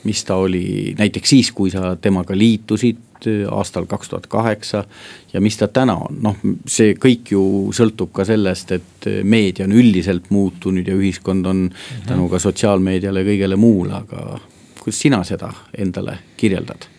mis 0.03 0.23
ta 0.25 0.35
oli 0.35 0.95
näiteks 0.97 1.29
siis, 1.29 1.51
kui 1.51 1.71
sa 1.71 1.95
temaga 2.01 2.37
liitusid 2.37 3.27
äh, 3.27 3.43
aastal 3.51 3.85
kaks 3.85 4.09
tuhat 4.09 4.27
kaheksa. 4.27 4.85
ja 5.33 5.41
mis 5.41 5.57
ta 5.57 5.67
täna 5.67 5.95
on, 5.95 6.17
noh, 6.21 6.37
see 6.67 6.93
kõik 6.93 7.31
ju 7.31 7.43
sõltub 7.73 8.11
ka 8.13 8.25
sellest, 8.25 8.71
et 8.71 9.07
äh, 9.07 9.21
meedia 9.23 9.65
on 9.65 9.75
üldiselt 9.77 10.29
muutunud 10.29 10.87
ja 10.87 10.95
ühiskond 10.95 11.45
on 11.45 11.67
tänu 12.07 12.29
ka 12.29 12.39
sotsiaalmeediale 12.39 13.23
ja 13.23 13.29
kõigele 13.29 13.55
muule, 13.55 13.93
aga 13.93 14.39
kuidas 14.81 14.99
sina 14.99 15.23
seda 15.23 15.53
endale 15.77 16.17
kirjeldad? 16.37 16.89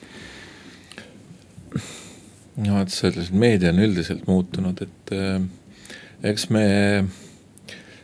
No 2.56 2.78
vot, 2.78 2.92
sa 2.92 3.08
ütlesid, 3.08 3.34
meedia 3.38 3.72
on 3.72 3.80
üldiselt 3.82 4.26
muutunud, 4.28 4.82
et 4.84 5.12
äh, 5.16 5.40
eks 6.32 6.48
me 6.52 6.66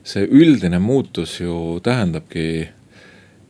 see 0.09 0.25
üldine 0.25 0.81
muutus 0.81 1.37
ju 1.41 1.79
tähendabki 1.85 2.47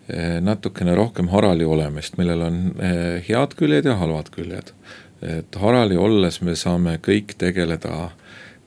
eh, 0.08 0.38
natukene 0.42 0.94
rohkem 0.98 1.30
harali 1.32 1.66
olemist, 1.66 2.18
millel 2.18 2.42
on 2.48 2.58
eh, 2.82 3.20
head 3.28 3.54
küljed 3.58 3.86
ja 3.86 3.98
halvad 4.00 4.32
küljed. 4.34 4.74
et 5.18 5.56
harali 5.58 5.96
olles 5.98 6.36
me 6.46 6.52
saame 6.54 6.92
kõik 7.02 7.32
tegeleda 7.38 8.12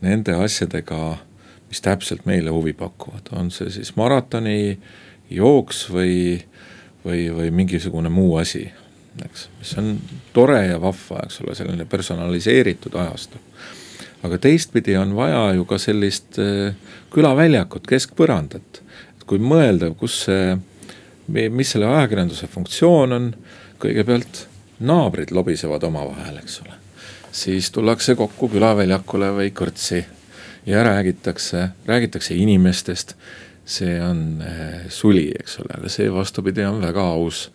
nende 0.04 0.34
asjadega, 0.36 1.22
mis 1.70 1.80
täpselt 1.80 2.26
meile 2.28 2.52
huvi 2.52 2.74
pakuvad, 2.76 3.30
on 3.32 3.52
see 3.56 3.72
siis 3.72 3.94
maratoni 3.96 4.76
jooks 5.32 5.86
või, 5.94 6.42
või, 7.06 7.30
või 7.32 7.54
mingisugune 7.56 8.12
muu 8.12 8.36
asi, 8.42 8.66
eks, 9.26 9.50
mis 9.60 9.78
on 9.78 9.94
tore 10.34 10.66
ja 10.68 10.82
vahva, 10.82 11.26
eks 11.26 11.42
ole, 11.44 11.56
selline 11.56 11.86
personaliseeritud 11.86 12.96
ajastu 12.96 13.42
aga 14.24 14.38
teistpidi 14.38 14.96
on 14.98 15.16
vaja 15.16 15.54
ju 15.58 15.66
ka 15.66 15.80
sellist 15.82 16.40
äh, 16.42 16.76
külaväljakut, 17.14 17.88
keskpõrandat. 17.90 18.82
et 19.18 19.26
kui 19.28 19.42
mõelda, 19.42 19.92
kus 19.98 20.24
see, 20.28 20.56
mis 21.28 21.74
selle 21.74 21.90
ajakirjanduse 21.90 22.48
funktsioon 22.52 23.18
on, 23.18 23.28
kõigepealt 23.82 24.46
naabrid 24.82 25.34
lobisevad 25.34 25.84
omavahel, 25.84 26.38
eks 26.42 26.62
ole. 26.66 26.78
siis 27.32 27.72
tullakse 27.72 28.16
kokku 28.16 28.50
külaväljakule 28.52 29.32
või 29.38 29.54
kõrtsi 29.56 30.04
ja 30.66 30.84
räägitakse, 30.84 31.70
räägitakse 31.86 32.36
inimestest. 32.36 33.16
see 33.66 34.02
on 34.02 34.42
äh, 34.42 34.90
suli, 34.90 35.32
eks 35.40 35.60
ole, 35.60 35.78
aga 35.78 35.90
see 35.90 36.10
vastupidi 36.14 36.64
on 36.66 36.82
väga 36.82 37.02
aus 37.02 37.52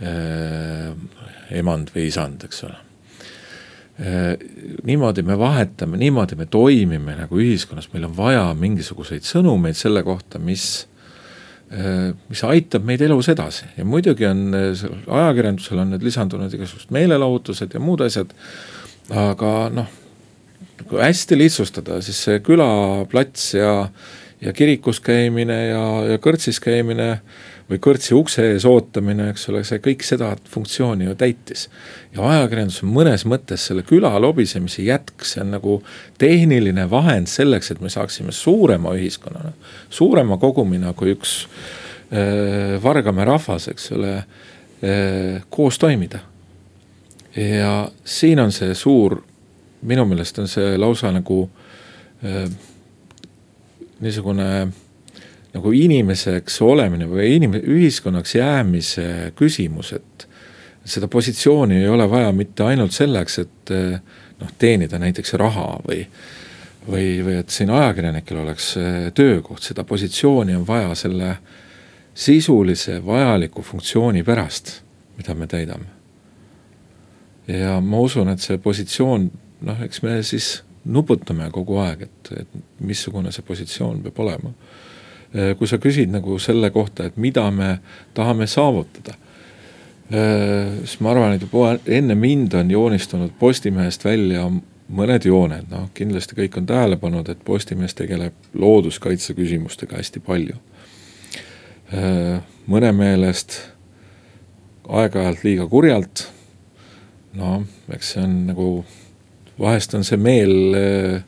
emand 0.00 1.92
või 1.94 2.08
isand, 2.08 2.42
eks 2.48 2.64
ole 2.66 2.80
Äh, 3.94 4.38
niimoodi 4.82 5.22
me 5.22 5.36
vahetame, 5.38 5.96
niimoodi 5.96 6.34
me 6.34 6.48
toimime 6.50 7.12
nagu 7.14 7.38
ühiskonnas, 7.38 7.86
meil 7.92 8.08
on 8.08 8.16
vaja 8.16 8.48
mingisuguseid 8.58 9.22
sõnumeid 9.22 9.78
selle 9.78 10.02
kohta, 10.02 10.40
mis, 10.42 10.88
äh, 11.70 12.08
mis 12.26 12.42
aitab 12.42 12.82
meid 12.82 13.04
elus 13.06 13.28
edasi 13.30 13.68
ja 13.76 13.86
muidugi 13.86 14.26
on 14.26 14.48
äh, 14.50 14.82
ajakirjandusel 15.06 15.84
on 15.84 15.94
nüüd 15.94 16.08
lisandunud 16.08 16.56
igasugused 16.58 16.90
meelelahutused 16.90 17.78
ja 17.78 17.82
muud 17.82 18.02
asjad. 18.02 18.34
aga 19.14 19.52
noh, 19.70 19.94
kui 20.88 20.98
hästi 20.98 21.38
lihtsustada, 21.38 22.00
siis 22.02 22.18
see 22.26 22.42
külaplats 22.42 23.52
ja, 23.54 23.76
ja 24.42 24.56
kirikus 24.58 24.98
käimine 25.06 25.60
ja, 25.68 25.84
ja 26.10 26.18
kõrtsis 26.18 26.58
käimine 26.58 27.20
või 27.70 27.80
kõrtsi 27.80 28.12
ukse 28.16 28.44
ees 28.50 28.66
ootamine, 28.68 29.30
eks 29.32 29.48
ole, 29.48 29.62
see 29.64 29.80
kõik 29.82 30.04
seda 30.04 30.34
funktsiooni 30.50 31.08
ju 31.08 31.14
täitis. 31.18 31.68
ja 32.14 32.26
ajakirjandus 32.28 32.82
on 32.84 32.92
mõnes 32.92 33.24
mõttes 33.24 33.64
selle 33.68 33.82
küla 33.86 34.12
lobisemise 34.20 34.84
jätk, 34.84 35.24
see 35.24 35.40
on 35.40 35.54
nagu 35.56 35.78
tehniline 36.20 36.84
vahend 36.90 37.30
selleks, 37.32 37.70
et 37.70 37.80
me 37.80 37.88
saaksime 37.88 38.32
suurema 38.32 38.92
ühiskonnana, 38.98 39.54
suurema 39.90 40.38
kogumina 40.38 40.92
kui 40.92 41.14
üks 41.16 41.46
äh, 42.12 42.76
Vargamäe 42.82 43.24
rahvas, 43.32 43.68
eks 43.72 43.90
ole 43.96 44.14
äh,, 44.18 45.42
koos 45.50 45.78
toimida. 45.78 46.20
ja 47.36 47.88
siin 48.04 48.40
on 48.40 48.52
see 48.52 48.74
suur, 48.74 49.22
minu 49.82 50.04
meelest 50.04 50.38
on 50.38 50.48
see 50.48 50.76
lausa 50.78 51.10
nagu 51.12 51.48
äh, 52.24 52.48
niisugune 54.00 54.68
nagu 55.54 55.72
inimeseks 55.74 56.58
olemine 56.66 57.06
või 57.08 57.36
inim-, 57.38 57.58
ühiskonnaks 57.58 58.34
jäämise 58.38 59.32
küsimus, 59.38 59.92
et. 59.96 60.28
seda 60.84 61.08
positsiooni 61.08 61.78
ei 61.80 61.88
ole 61.88 62.04
vaja 62.10 62.32
mitte 62.32 62.64
ainult 62.64 62.92
selleks, 62.92 63.38
et 63.38 63.70
noh, 64.40 64.50
teenida 64.58 64.98
näiteks 64.98 65.32
raha 65.40 65.78
või. 65.86 66.06
või, 66.88 67.22
või 67.24 67.38
et 67.40 67.50
siin 67.50 67.70
ajakirjanikel 67.70 68.42
oleks 68.42 68.74
töökoht, 69.14 69.62
seda 69.62 69.84
positsiooni 69.84 70.56
on 70.56 70.66
vaja 70.66 70.94
selle 70.94 71.36
sisulise 72.14 72.98
vajaliku 73.06 73.62
funktsiooni 73.62 74.22
pärast, 74.22 74.82
mida 75.16 75.34
me 75.34 75.46
täidame. 75.46 75.86
ja 77.48 77.80
ma 77.80 77.98
usun, 78.00 78.28
et 78.28 78.40
see 78.40 78.58
positsioon, 78.58 79.30
noh, 79.60 79.82
eks 79.82 80.02
me 80.02 80.22
siis 80.22 80.62
nuputame 80.84 81.48
kogu 81.50 81.78
aeg, 81.80 82.02
et, 82.02 82.32
et 82.40 82.48
missugune 82.80 83.32
see 83.32 83.42
positsioon 83.42 84.02
peab 84.02 84.18
olema 84.20 84.52
kui 85.58 85.66
sa 85.66 85.80
küsid 85.82 86.12
nagu 86.14 86.38
selle 86.38 86.70
kohta, 86.70 87.08
et 87.08 87.16
mida 87.18 87.48
me 87.50 87.78
tahame 88.14 88.46
saavutada. 88.46 89.16
Äh, 90.12 90.78
siis 90.84 91.00
ma 91.00 91.10
arvan, 91.10 91.32
et 91.34 91.42
juba 91.42 91.78
enne 91.86 92.14
mind 92.14 92.52
on 92.54 92.70
joonistunud 92.70 93.32
Postimehest 93.38 94.04
välja 94.04 94.44
mõned 94.92 95.24
jooned, 95.24 95.70
noh 95.70 95.86
kindlasti 95.96 96.36
kõik 96.36 96.58
on 96.60 96.66
tähele 96.68 96.98
pannud, 97.00 97.28
et 97.32 97.40
Postimees 97.44 97.96
tegeleb 97.96 98.36
looduskaitse 98.52 99.34
küsimustega 99.34 99.96
hästi 99.96 100.20
palju. 100.24 100.58
Äh, 101.94 102.42
mõne 102.68 102.92
meelest 102.92 103.62
aeg-ajalt 104.88 105.44
liiga 105.44 105.66
kurjalt. 105.72 106.28
noh, 107.34 107.64
eks 107.90 108.12
see 108.12 108.22
on 108.22 108.34
nagu, 108.46 108.68
vahest 109.58 109.94
on 109.96 110.04
see 110.06 110.20
meel 110.20 110.76
äh, 110.78 111.24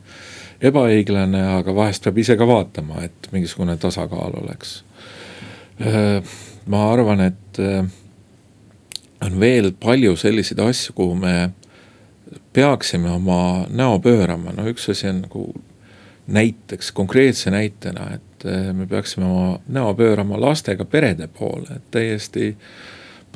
ebaõiglane, 0.64 1.42
aga 1.58 1.74
vahest 1.74 2.04
peab 2.06 2.18
ise 2.22 2.36
ka 2.38 2.46
vaatama, 2.48 3.02
et 3.04 3.28
mingisugune 3.32 3.76
tasakaal 3.80 4.38
oleks. 4.40 4.80
Äh, 5.80 6.22
ma 6.66 6.86
arvan, 6.92 7.20
et 7.20 7.60
äh, 7.60 7.84
on 9.24 9.38
veel 9.40 9.72
palju 9.80 10.16
selliseid 10.16 10.60
asju, 10.64 10.96
kuhu 10.96 11.16
me 11.20 11.36
peaksime 12.56 13.10
oma 13.12 13.66
näo 13.68 13.98
pöörama, 14.02 14.54
no 14.56 14.64
üks 14.70 14.88
asi 14.92 15.10
on 15.10 15.22
nagu 15.26 15.46
näiteks, 16.32 16.90
konkreetse 16.96 17.52
näitena, 17.52 18.08
et 18.16 18.46
äh, 18.48 18.70
me 18.74 18.88
peaksime 18.88 19.28
oma 19.28 19.58
näo 19.68 19.92
pöörama 19.94 20.40
lastega 20.40 20.88
perede 20.88 21.28
poole, 21.28 21.76
et 21.76 21.90
täiesti 21.92 22.54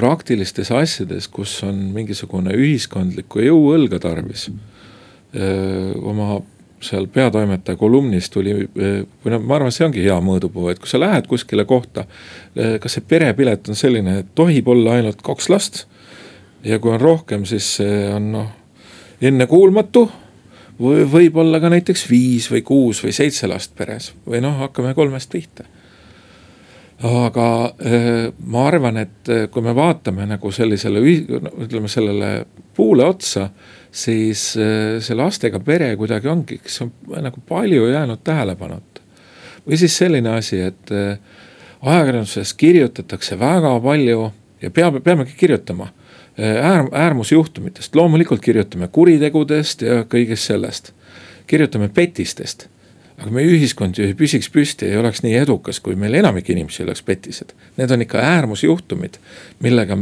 praktilistes 0.01 0.71
asjades, 0.73 1.29
kus 1.29 1.59
on 1.67 1.77
mingisugune 1.93 2.55
ühiskondliku 2.57 3.43
jõuõlga 3.45 3.99
tarvis. 4.01 4.49
oma 6.03 6.41
seal 6.81 7.07
peatoimetaja 7.13 7.77
kolumnis 7.77 8.31
tuli 8.33 8.55
või 8.55 9.33
noh, 9.33 9.43
ma 9.45 9.59
arvan, 9.59 9.73
see 9.75 9.85
ongi 9.87 10.05
hea 10.05 10.17
mõõdupuu, 10.25 10.71
et 10.73 10.81
kui 10.81 10.89
sa 10.89 11.01
lähed 11.01 11.29
kuskile 11.29 11.65
kohta. 11.69 12.07
kas 12.55 12.97
see 12.97 13.05
perepilet 13.09 13.69
on 13.69 13.77
selline, 13.77 14.19
et 14.23 14.31
tohib 14.35 14.69
olla 14.69 14.97
ainult 14.99 15.23
kaks 15.23 15.51
last. 15.53 15.85
ja 16.65 16.79
kui 16.79 16.93
on 16.93 17.01
rohkem, 17.01 17.45
siis 17.45 17.77
see 17.77 18.09
on 18.15 18.33
noh 18.33 18.49
ennekuulmatu. 19.21 20.11
või 20.81 21.05
võib-olla 21.05 21.61
ka 21.61 21.69
näiteks 21.69 22.07
viis 22.11 22.49
või 22.51 22.63
kuus 22.63 23.05
või 23.05 23.13
seitse 23.13 23.47
last 23.47 23.77
peres 23.77 24.15
või 24.27 24.41
noh, 24.41 24.57
hakkame 24.65 24.95
kolmest 24.95 25.31
pihta 25.31 25.65
aga 27.01 27.47
ma 28.45 28.65
arvan, 28.69 28.97
et 29.01 29.31
kui 29.51 29.65
me 29.65 29.75
vaatame 29.77 30.27
nagu 30.29 30.53
sellisele, 30.53 31.01
ütleme 31.01 31.89
sellele 31.89 32.31
puule 32.77 33.07
otsa 33.09 33.49
siis 33.93 34.55
äh, 34.57 35.01
see 35.03 35.17
lastega 35.17 35.61
pere 35.65 35.93
kuidagi 35.99 36.31
ongi, 36.31 36.59
kes 36.63 36.81
on 36.85 36.93
nagu 37.23 37.43
palju 37.49 37.89
jäänud 37.91 38.23
tähelepanuta. 38.25 39.01
või 39.67 39.77
siis 39.77 39.97
selline 39.99 40.31
asi, 40.31 40.61
et 40.61 40.93
äh, 40.93 41.19
ajakirjanduses 41.83 42.55
kirjutatakse 42.55 43.39
väga 43.39 43.81
palju 43.81 44.33
ja 44.63 44.71
peab, 44.71 45.03
peamegi 45.05 45.35
kirjutama 45.37 45.91
äh, 46.39 46.57
äär, 46.71 46.89
äärmusjuhtumitest, 46.93 47.97
loomulikult 47.97 48.41
kirjutame 48.41 48.89
kuritegudest 48.89 49.83
ja 49.83 50.05
kõigest 50.05 50.47
sellest. 50.53 50.93
kirjutame 51.47 51.89
petistest, 51.89 52.69
aga 53.19 53.31
meie 53.35 53.49
ühiskond 53.51 53.99
ju 53.99 54.05
ei 54.07 54.15
püsiks 54.15 54.47
püsti, 54.55 54.87
ei 54.87 54.97
oleks 54.97 55.25
nii 55.25 55.35
edukas, 55.35 55.81
kui 55.81 55.97
meil 55.99 56.15
enamik 56.15 56.49
inimesi 56.51 56.85
oleks 56.85 57.03
petised. 57.03 57.51
Need 57.77 57.91
on 57.91 58.05
ikka 58.05 58.23
äärmusjuhtumid, 58.23 59.19
millega 59.59 59.99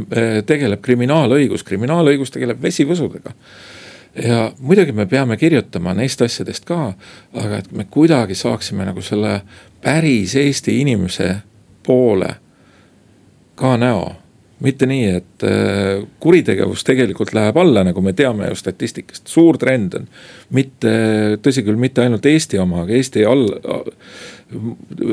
tegeleb 0.47 0.83
kriminaalõigus, 0.85 1.65
kriminaalõigus 1.65 2.31
tegeleb 2.37 2.61
vesivõsudega. 2.63 3.33
Ja 4.25 4.53
muidugi 4.59 4.93
me 4.93 5.07
peame 5.07 5.37
kirjutama 5.37 5.95
neist 5.95 6.23
asjadest 6.23 6.65
ka, 6.65 6.93
aga 7.35 7.59
et 7.59 7.73
me 7.73 7.85
kuidagi 7.91 8.35
saaksime 8.35 8.85
nagu 8.89 9.03
selle 9.03 9.41
päris 9.83 10.37
Eesti 10.37 10.81
inimese 10.81 11.37
poole 11.87 12.35
ka 13.55 13.77
näo 13.77 14.17
mitte 14.61 14.87
nii, 14.87 15.05
et 15.21 15.45
äh, 15.47 16.07
kuritegevus 16.21 16.83
tegelikult 16.85 17.33
läheb 17.35 17.57
alla, 17.57 17.85
nagu 17.87 18.03
me 18.03 18.13
teame 18.13 18.49
ju 18.49 18.59
statistikast, 18.59 19.27
suur 19.31 19.59
trend 19.59 19.95
on. 19.95 20.09
mitte, 20.55 20.95
tõsi 21.43 21.63
küll, 21.67 21.79
mitte 21.79 22.03
ainult 22.03 22.27
Eesti 22.27 22.59
oma, 22.59 22.83
aga 22.83 22.97
Eesti 22.99 23.25
all, 23.29 23.47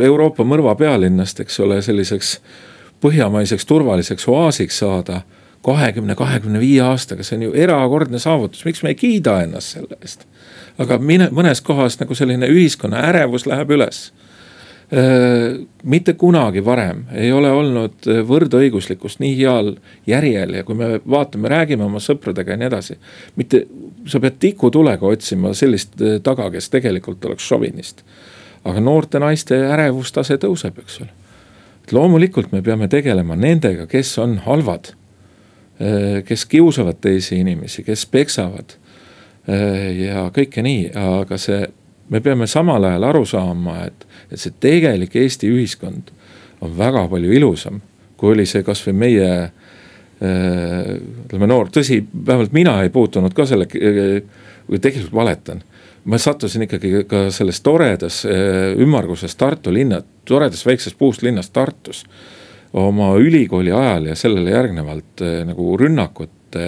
Euroopa 0.01 0.45
mõrva 0.47 0.75
pealinnast, 0.79 1.43
eks 1.45 1.59
ole, 1.61 1.81
selliseks 1.85 2.39
põhjamaiseks 3.05 3.67
turvaliseks 3.69 4.27
oaasiks 4.31 4.81
saada 4.81 5.21
kahekümne, 5.65 6.15
kahekümne 6.15 6.59
viie 6.61 6.83
aastaga, 6.85 7.25
see 7.25 7.39
on 7.39 7.47
ju 7.47 7.55
erakordne 7.65 8.19
saavutus, 8.21 8.65
miks 8.67 8.83
me 8.85 8.93
ei 8.93 8.99
kiida 8.99 9.39
ennast 9.45 9.77
selle 9.77 9.97
eest. 10.01 10.27
aga 10.77 10.99
mine, 10.99 11.31
mõnes 11.33 11.63
kohas 11.65 11.99
nagu 11.99 12.15
selline 12.15 12.49
ühiskonna 12.51 13.01
ärevus 13.09 13.47
läheb 13.49 13.73
üles 13.77 14.09
mitte 15.83 16.13
kunagi 16.13 16.61
varem 16.65 17.05
ei 17.17 17.31
ole 17.33 17.49
olnud 17.51 18.05
võrdõiguslikkust 18.27 19.17
nii 19.19 19.33
heal 19.39 19.71
järjel 20.05 20.59
ja 20.59 20.63
kui 20.63 20.77
me 20.77 20.99
vaatame, 21.09 21.49
räägime 21.49 21.87
oma 21.87 21.99
sõpradega 21.99 22.53
ja 22.53 22.57
nii 22.61 22.67
edasi. 22.69 22.97
mitte, 23.35 23.65
sa 24.05 24.19
pead 24.19 24.37
tikutulega 24.39 25.05
otsima 25.05 25.53
sellist 25.57 25.97
taga, 26.23 26.51
kes 26.51 26.69
tegelikult 26.69 27.25
oleks 27.25 27.47
šovinist. 27.47 28.03
aga 28.63 28.79
noorte 28.79 29.19
naiste 29.19 29.57
ärevustase 29.57 30.37
tõuseb, 30.37 30.77
eks 30.79 31.01
ole. 31.01 31.09
et 31.83 31.91
loomulikult 31.91 32.51
me 32.51 32.61
peame 32.61 32.87
tegelema 32.87 33.35
nendega, 33.35 33.87
kes 33.87 34.17
on 34.19 34.37
halvad. 34.45 34.93
Kes 36.27 36.45
kiusavad 36.47 37.01
teisi 37.03 37.41
inimesi, 37.41 37.83
kes 37.83 38.05
peksavad 38.07 38.77
ja 39.45 40.21
kõike 40.33 40.63
nii, 40.63 40.85
aga 40.95 41.37
see 41.37 41.65
me 42.09 42.21
peame 42.21 42.47
samal 42.47 42.83
ajal 42.83 43.03
aru 43.09 43.25
saama, 43.27 43.79
et, 43.89 44.05
et 44.31 44.41
see 44.41 44.53
tegelik 44.61 45.15
Eesti 45.19 45.49
ühiskond 45.51 46.11
on 46.63 46.73
väga 46.77 47.05
palju 47.11 47.33
ilusam, 47.35 47.81
kui 48.17 48.33
oli 48.33 48.45
see 48.49 48.63
kasvõi 48.65 48.95
meie 48.95 49.29
äh, 49.43 49.53
ütleme 51.25 51.49
noor, 51.49 51.71
tõsi, 51.73 52.01
vähemalt 52.13 52.53
mina 52.55 52.77
ei 52.83 52.91
puutunud 52.93 53.33
ka 53.35 53.47
selle, 53.49 53.67
või 54.69 54.81
tegelikult 54.81 55.13
valetan. 55.13 55.63
ma 56.05 56.17
sattusin 56.21 56.61
ikkagi 56.61 57.03
ka 57.09 57.29
selles 57.33 57.61
toredas 57.65 58.23
äh, 58.25 58.77
ümmarguses 58.77 59.35
Tartu 59.35 59.73
linna, 59.73 60.01
toredas 60.25 60.65
väikses 60.65 60.93
puust 60.93 61.21
linnas 61.21 61.49
Tartus. 61.49 62.05
Oma 62.75 63.13
ülikooli 63.21 63.71
ajal 63.71 64.11
ja 64.11 64.19
sellele 64.19 64.51
järgnevalt 64.51 65.23
äh, 65.23 65.39
nagu 65.47 65.77
rünnakute, 65.79 66.67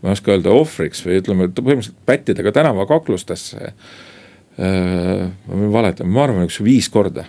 ma 0.00 0.10
ei 0.10 0.16
oska 0.16 0.32
öelda 0.34 0.52
ohvriks 0.56 1.04
või 1.04 1.20
ütleme 1.20 1.48
põhimõtteliselt 1.52 2.02
pättidega 2.08 2.52
tänavakaklustesse 2.56 3.72
Äh, 4.54 5.26
ma 5.48 5.56
võin 5.58 5.72
valetada, 5.74 6.06
ma 6.06 6.28
arvan 6.28 6.46
üks 6.46 6.60
viis 6.62 6.86
korda. 6.92 7.24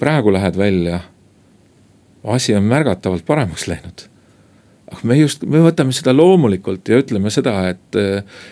praegu 0.00 0.32
lähed 0.32 0.56
välja, 0.56 1.00
asi 2.24 2.54
on 2.56 2.64
märgatavalt 2.64 3.26
paremaks 3.26 3.66
läinud. 3.68 4.06
aga 4.88 5.00
me 5.02 5.18
just, 5.18 5.44
me 5.44 5.60
võtame 5.60 5.92
seda 5.92 6.14
loomulikult 6.16 6.88
ja 6.88 6.96
ütleme 7.02 7.30
seda, 7.30 7.68
et 7.68 7.98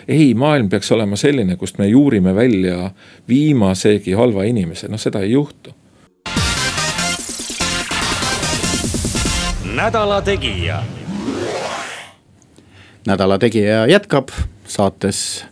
ei, 0.07 0.33
maailm 0.33 0.69
peaks 0.69 0.91
olema 0.91 1.15
selline, 1.17 1.55
kust 1.57 1.79
me 1.79 1.87
juurime 1.87 2.35
välja 2.35 2.91
viimasegi 3.27 4.13
halva 4.13 4.43
inimese, 4.43 4.87
noh 4.87 5.01
seda 5.01 5.23
ei 5.25 5.31
juhtu. 5.31 5.73
Nädala 9.75 10.21
Tegija. 10.21 10.83
nädala 13.07 13.37
Tegija 13.37 13.87
jätkab 13.87 14.29
saates 14.67 15.45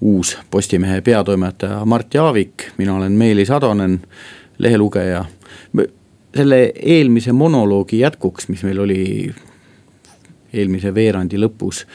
uus 0.00 0.38
Postimehe 0.50 1.00
peatoimetaja 1.00 1.84
Mart 1.84 2.14
Jaavik, 2.14 2.52
mina 2.78 2.94
olen 2.94 3.12
Meelis 3.12 3.50
Atonen, 3.50 4.02
lehelugeja. 4.58 5.24
selle 6.36 6.72
eelmise 6.82 7.32
monoloogi 7.32 7.98
jätkuks, 7.98 8.48
mis 8.48 8.62
meil 8.62 8.78
oli 8.78 9.34
eelmise 10.52 10.94
veerandi 10.94 11.36
lõpus. 11.36 11.86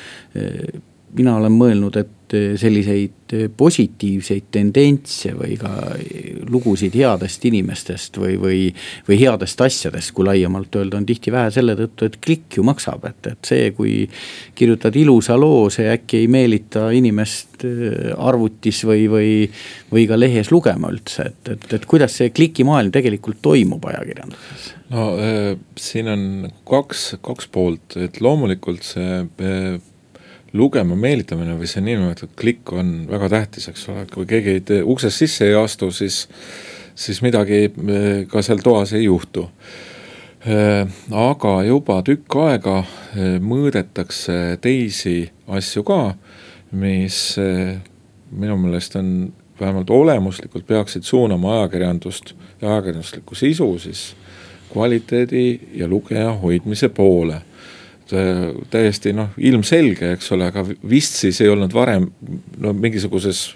mina 1.14 1.36
olen 1.36 1.52
mõelnud, 1.52 2.00
et 2.00 2.10
selliseid 2.34 3.34
positiivseid 3.58 4.48
tendentse 4.52 5.34
või 5.36 5.58
ka 5.60 5.72
lugusid 6.48 6.96
headest 6.96 7.44
inimestest 7.48 8.20
või, 8.22 8.38
või, 8.40 8.60
või 9.08 9.18
headest 9.20 9.62
asjadest, 9.64 10.14
kui 10.16 10.28
laiemalt 10.28 10.76
öelda, 10.80 11.00
on 11.00 11.08
tihti 11.08 11.32
vähe 11.32 11.52
selle 11.54 11.76
tõttu, 11.80 12.08
et 12.08 12.18
klikk 12.24 12.60
ju 12.60 12.66
maksab, 12.68 13.04
et, 13.10 13.32
et 13.34 13.52
see, 13.52 13.72
kui 13.76 13.96
kirjutad 14.56 14.96
ilusa 15.00 15.36
loo, 15.40 15.68
see 15.74 15.90
äkki 15.92 16.24
ei 16.24 16.32
meelita 16.32 16.88
inimest 16.96 17.66
arvutis 18.18 18.84
või, 18.88 19.08
või, 19.12 19.32
või 19.92 20.08
ka 20.10 20.20
lehes 20.20 20.52
lugema 20.54 20.92
üldse, 20.94 21.30
et, 21.32 21.54
et, 21.56 21.68
et 21.80 21.90
kuidas 21.90 22.20
see 22.20 22.32
klikimaailm 22.36 22.94
tegelikult 22.96 23.44
toimub 23.44 23.88
ajakirjanduses? 23.92 24.72
no 24.94 25.10
äh, 25.20 25.52
siin 25.80 26.08
on 26.12 26.24
kaks, 26.68 27.10
kaks 27.26 27.52
poolt, 27.52 27.98
et 28.00 28.22
loomulikult 28.24 28.88
see 28.88 29.22
äh, 29.26 29.78
lugema 30.58 30.96
meelitamine 30.98 31.56
või 31.60 31.70
see 31.70 31.84
niinimetatud 31.86 32.34
klikk 32.40 32.74
on 32.76 32.94
väga 33.10 33.30
tähtis, 33.34 33.68
eks 33.72 33.88
ole, 33.92 34.06
kui 34.12 34.28
keegi 34.30 34.58
ei 34.58 34.64
tee, 34.66 34.82
uksest 34.84 35.24
sisse 35.24 35.48
ei 35.48 35.56
astu, 35.58 35.92
siis, 35.96 36.26
siis 36.96 37.22
midagi 37.26 37.68
eh, 37.68 38.26
ka 38.32 38.44
seal 38.46 38.64
toas 38.66 38.94
ei 38.98 39.06
juhtu. 39.06 39.48
Eh, 40.48 41.00
aga 41.12 41.54
juba 41.68 42.00
tükk 42.06 42.38
aega 42.46 42.78
eh, 42.84 43.38
mõõdetakse 43.44 44.58
teisi 44.64 45.20
asju 45.48 45.84
ka, 45.88 46.02
mis 46.78 47.20
minu 47.38 48.58
meelest 48.60 48.98
on 49.00 49.12
vähemalt 49.60 49.90
olemuslikult 49.90 50.66
peaksid 50.68 51.06
suunama 51.08 51.54
ajakirjandust 51.62 52.34
ja 52.62 52.74
ajakirjanduslikku 52.74 53.36
sisu 53.36 53.70
siis 53.80 54.02
kvaliteedi 54.74 55.60
ja 55.80 55.88
lugeja 55.88 56.34
hoidmise 56.34 56.90
poole 56.90 57.42
täiesti 58.72 59.14
noh, 59.16 59.34
ilmselge, 59.38 60.14
eks 60.16 60.32
ole, 60.36 60.50
aga 60.52 60.64
vist 60.90 61.18
siis 61.20 61.42
ei 61.42 61.50
olnud 61.52 61.74
varem 61.76 62.10
no 62.62 62.74
mingisuguses 62.74 63.50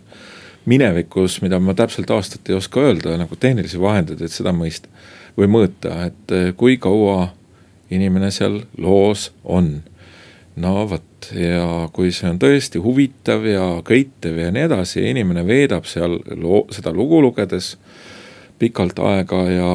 minevikus, 0.66 1.40
mida 1.42 1.60
ma 1.60 1.74
täpselt 1.78 2.12
aastat 2.14 2.50
ei 2.50 2.56
oska 2.58 2.84
öelda, 2.86 3.16
nagu 3.18 3.36
tehnilisi 3.40 3.80
vahendeid, 3.82 4.22
et 4.22 4.34
seda 4.34 4.54
mõista 4.54 4.92
või 5.38 5.48
mõõta, 5.52 5.96
et 6.10 6.36
äh, 6.36 6.52
kui 6.58 6.78
kaua 6.82 7.32
inimene 7.92 8.32
seal 8.32 8.62
loos 8.78 9.32
on. 9.44 9.82
no 10.56 10.86
vot 10.90 11.32
ja 11.36 11.88
kui 11.94 12.12
see 12.12 12.30
on 12.30 12.40
tõesti 12.40 12.80
huvitav 12.84 13.46
ja 13.48 13.66
köitev 13.88 14.38
ja 14.38 14.52
nii 14.52 14.68
edasi, 14.68 15.04
inimene 15.10 15.46
veedab 15.48 15.86
seal 15.88 16.20
loo, 16.36 16.66
seda 16.72 16.92
lugu 16.94 17.22
lugedes 17.22 17.78
pikalt 18.60 19.00
aega 19.00 19.42
ja 19.50 19.70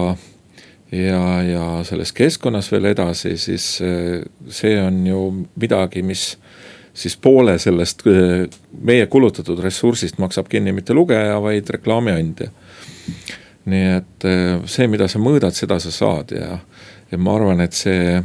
ja, 0.92 1.42
ja 1.42 1.64
selles 1.84 2.12
keskkonnas 2.12 2.70
veel 2.72 2.90
edasi, 2.92 3.36
siis 3.40 3.80
eh, 3.84 4.22
see 4.48 4.76
on 4.82 5.02
ju 5.06 5.22
midagi, 5.60 6.02
mis 6.06 6.36
siis 6.96 7.16
poole 7.20 7.58
sellest 7.58 8.06
eh, 8.08 8.46
meie 8.80 9.06
kulutatud 9.12 9.60
ressursist 9.64 10.20
maksab 10.22 10.48
kinni 10.52 10.72
mitte 10.72 10.94
lugeja, 10.94 11.40
vaid 11.42 11.68
reklaamiandja. 11.78 12.50
nii 13.66 13.90
et 13.96 14.24
eh, 14.30 14.62
see, 14.70 14.86
mida 14.86 15.08
sa 15.10 15.18
mõõdad, 15.18 15.54
seda 15.56 15.80
sa 15.82 15.90
saad 15.90 16.32
ja, 16.36 16.58
ja 17.10 17.18
ma 17.18 17.36
arvan, 17.36 17.60
et 17.64 17.74
see 17.74 18.22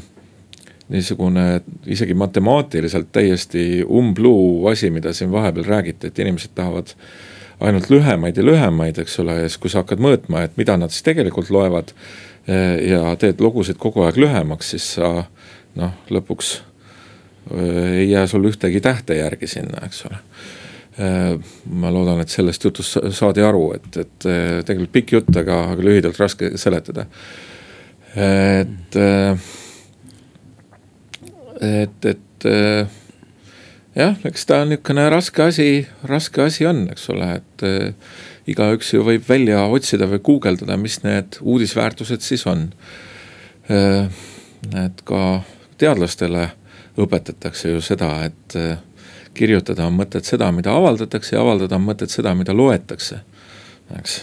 niisugune 0.91 1.62
isegi 1.88 2.13
matemaatiliselt 2.19 3.13
täiesti 3.15 3.84
umbluu 3.88 4.67
asi, 4.67 4.89
mida 4.91 5.13
siin 5.15 5.32
vahepeal 5.32 5.65
räägiti, 5.65 6.08
et 6.08 6.19
inimesed 6.19 6.52
tahavad 6.56 6.91
ainult 7.62 7.89
lühemaid 7.89 8.38
ja 8.38 8.43
lühemaid, 8.45 9.00
eks 9.00 9.19
ole, 9.24 9.38
ja 9.43 9.47
siis 9.47 9.62
kui 9.62 9.71
sa 9.71 9.86
hakkad 9.86 10.02
mõõtma, 10.04 10.43
et 10.45 10.58
mida 10.60 10.76
nad 10.82 10.91
siis 10.91 11.06
tegelikult 11.06 11.50
loevad 11.54 11.93
ja 12.47 13.15
teed 13.19 13.41
lugusid 13.41 13.77
kogu 13.82 14.06
aeg 14.06 14.17
lühemaks, 14.17 14.73
siis 14.73 14.88
sa 14.97 15.12
noh, 15.77 15.93
lõpuks 16.12 16.56
eh, 17.54 18.01
ei 18.01 18.10
jää 18.12 18.25
sul 18.27 18.47
ühtegi 18.49 18.82
tähte 18.84 19.17
järgi 19.19 19.49
sinna, 19.49 19.86
eks 19.86 20.06
ole. 20.10 20.19
Eh, 21.01 21.52
ma 21.71 21.92
loodan, 21.94 22.21
et 22.23 22.33
sellest 22.33 22.65
jutust 22.67 22.98
saadi 23.17 23.46
aru, 23.46 23.65
et, 23.77 23.92
et 24.04 24.29
tegelikult 24.67 24.96
pikk 24.98 25.15
jutt, 25.17 25.35
aga, 25.44 25.63
aga 25.75 25.85
lühidalt 25.85 26.19
raske 26.19 26.54
seletada. 26.62 27.08
et, 28.12 28.98
et, 31.62 32.06
et 32.12 32.46
jah, 33.96 34.17
eks 34.27 34.46
ta 34.50 34.58
on 34.65 34.73
niisugune 34.73 35.06
raske 35.13 35.46
asi, 35.46 35.69
raske 36.10 36.44
asi 36.44 36.67
on, 36.67 36.83
eks 36.92 37.08
ole, 37.13 37.29
et 37.39 37.63
igaüks 38.52 38.93
ju 38.93 39.04
võib 39.06 39.25
välja 39.27 39.63
otsida 39.71 40.08
või 40.12 40.21
guugeldada, 40.25 40.77
mis 40.77 40.99
need 41.06 41.39
uudisväärtused 41.41 42.23
siis 42.25 42.45
on. 42.49 42.69
Äh, 43.71 44.10
et 44.85 45.02
ka 45.08 45.41
teadlastele 45.81 46.49
õpetatakse 47.02 47.71
ju 47.73 47.81
seda, 47.83 48.12
et 48.27 48.58
äh, 48.60 48.75
kirjutada 49.37 49.87
on 49.87 49.95
mõtet 49.97 50.27
seda, 50.27 50.52
mida 50.56 50.75
avaldatakse 50.75 51.35
ja 51.35 51.41
avaldada 51.41 51.79
on 51.79 51.87
mõtet 51.87 52.13
seda, 52.13 52.35
mida 52.35 52.54
loetakse. 52.56 53.21
eks. 53.99 54.21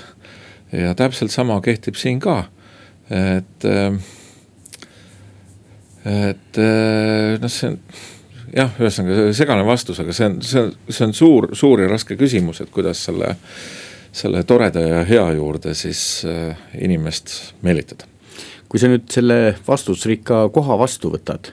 ja 0.72 0.94
täpselt 0.94 1.32
sama 1.32 1.60
kehtib 1.64 1.96
siin 1.96 2.20
ka, 2.20 2.44
et, 3.10 3.64
et 6.04 6.60
noh, 7.40 7.52
see 7.52 7.68
on 7.72 7.80
jah, 8.54 8.72
ühesõnaga 8.80 9.32
segane 9.36 9.64
vastus, 9.66 10.00
aga 10.02 10.14
see 10.14 10.28
on, 10.28 10.38
see 10.44 10.62
on, 10.62 10.72
see 10.88 11.06
on 11.06 11.14
suur, 11.16 11.48
suur 11.58 11.82
ja 11.82 11.90
raske 11.90 12.16
küsimus, 12.18 12.62
et 12.62 12.72
kuidas 12.74 13.02
selle, 13.08 13.34
selle 14.12 14.42
toreda 14.48 14.80
ja 14.80 15.02
hea 15.06 15.26
juurde 15.36 15.74
siis 15.74 16.24
äh, 16.26 16.56
inimest 16.80 17.54
meelitada. 17.62 18.06
kui 18.68 18.80
sa 18.80 18.88
nüüd 18.90 19.06
selle 19.08 19.54
vastusrikka 19.64 20.48
koha 20.52 20.76
vastu 20.78 21.12
võtad. 21.12 21.52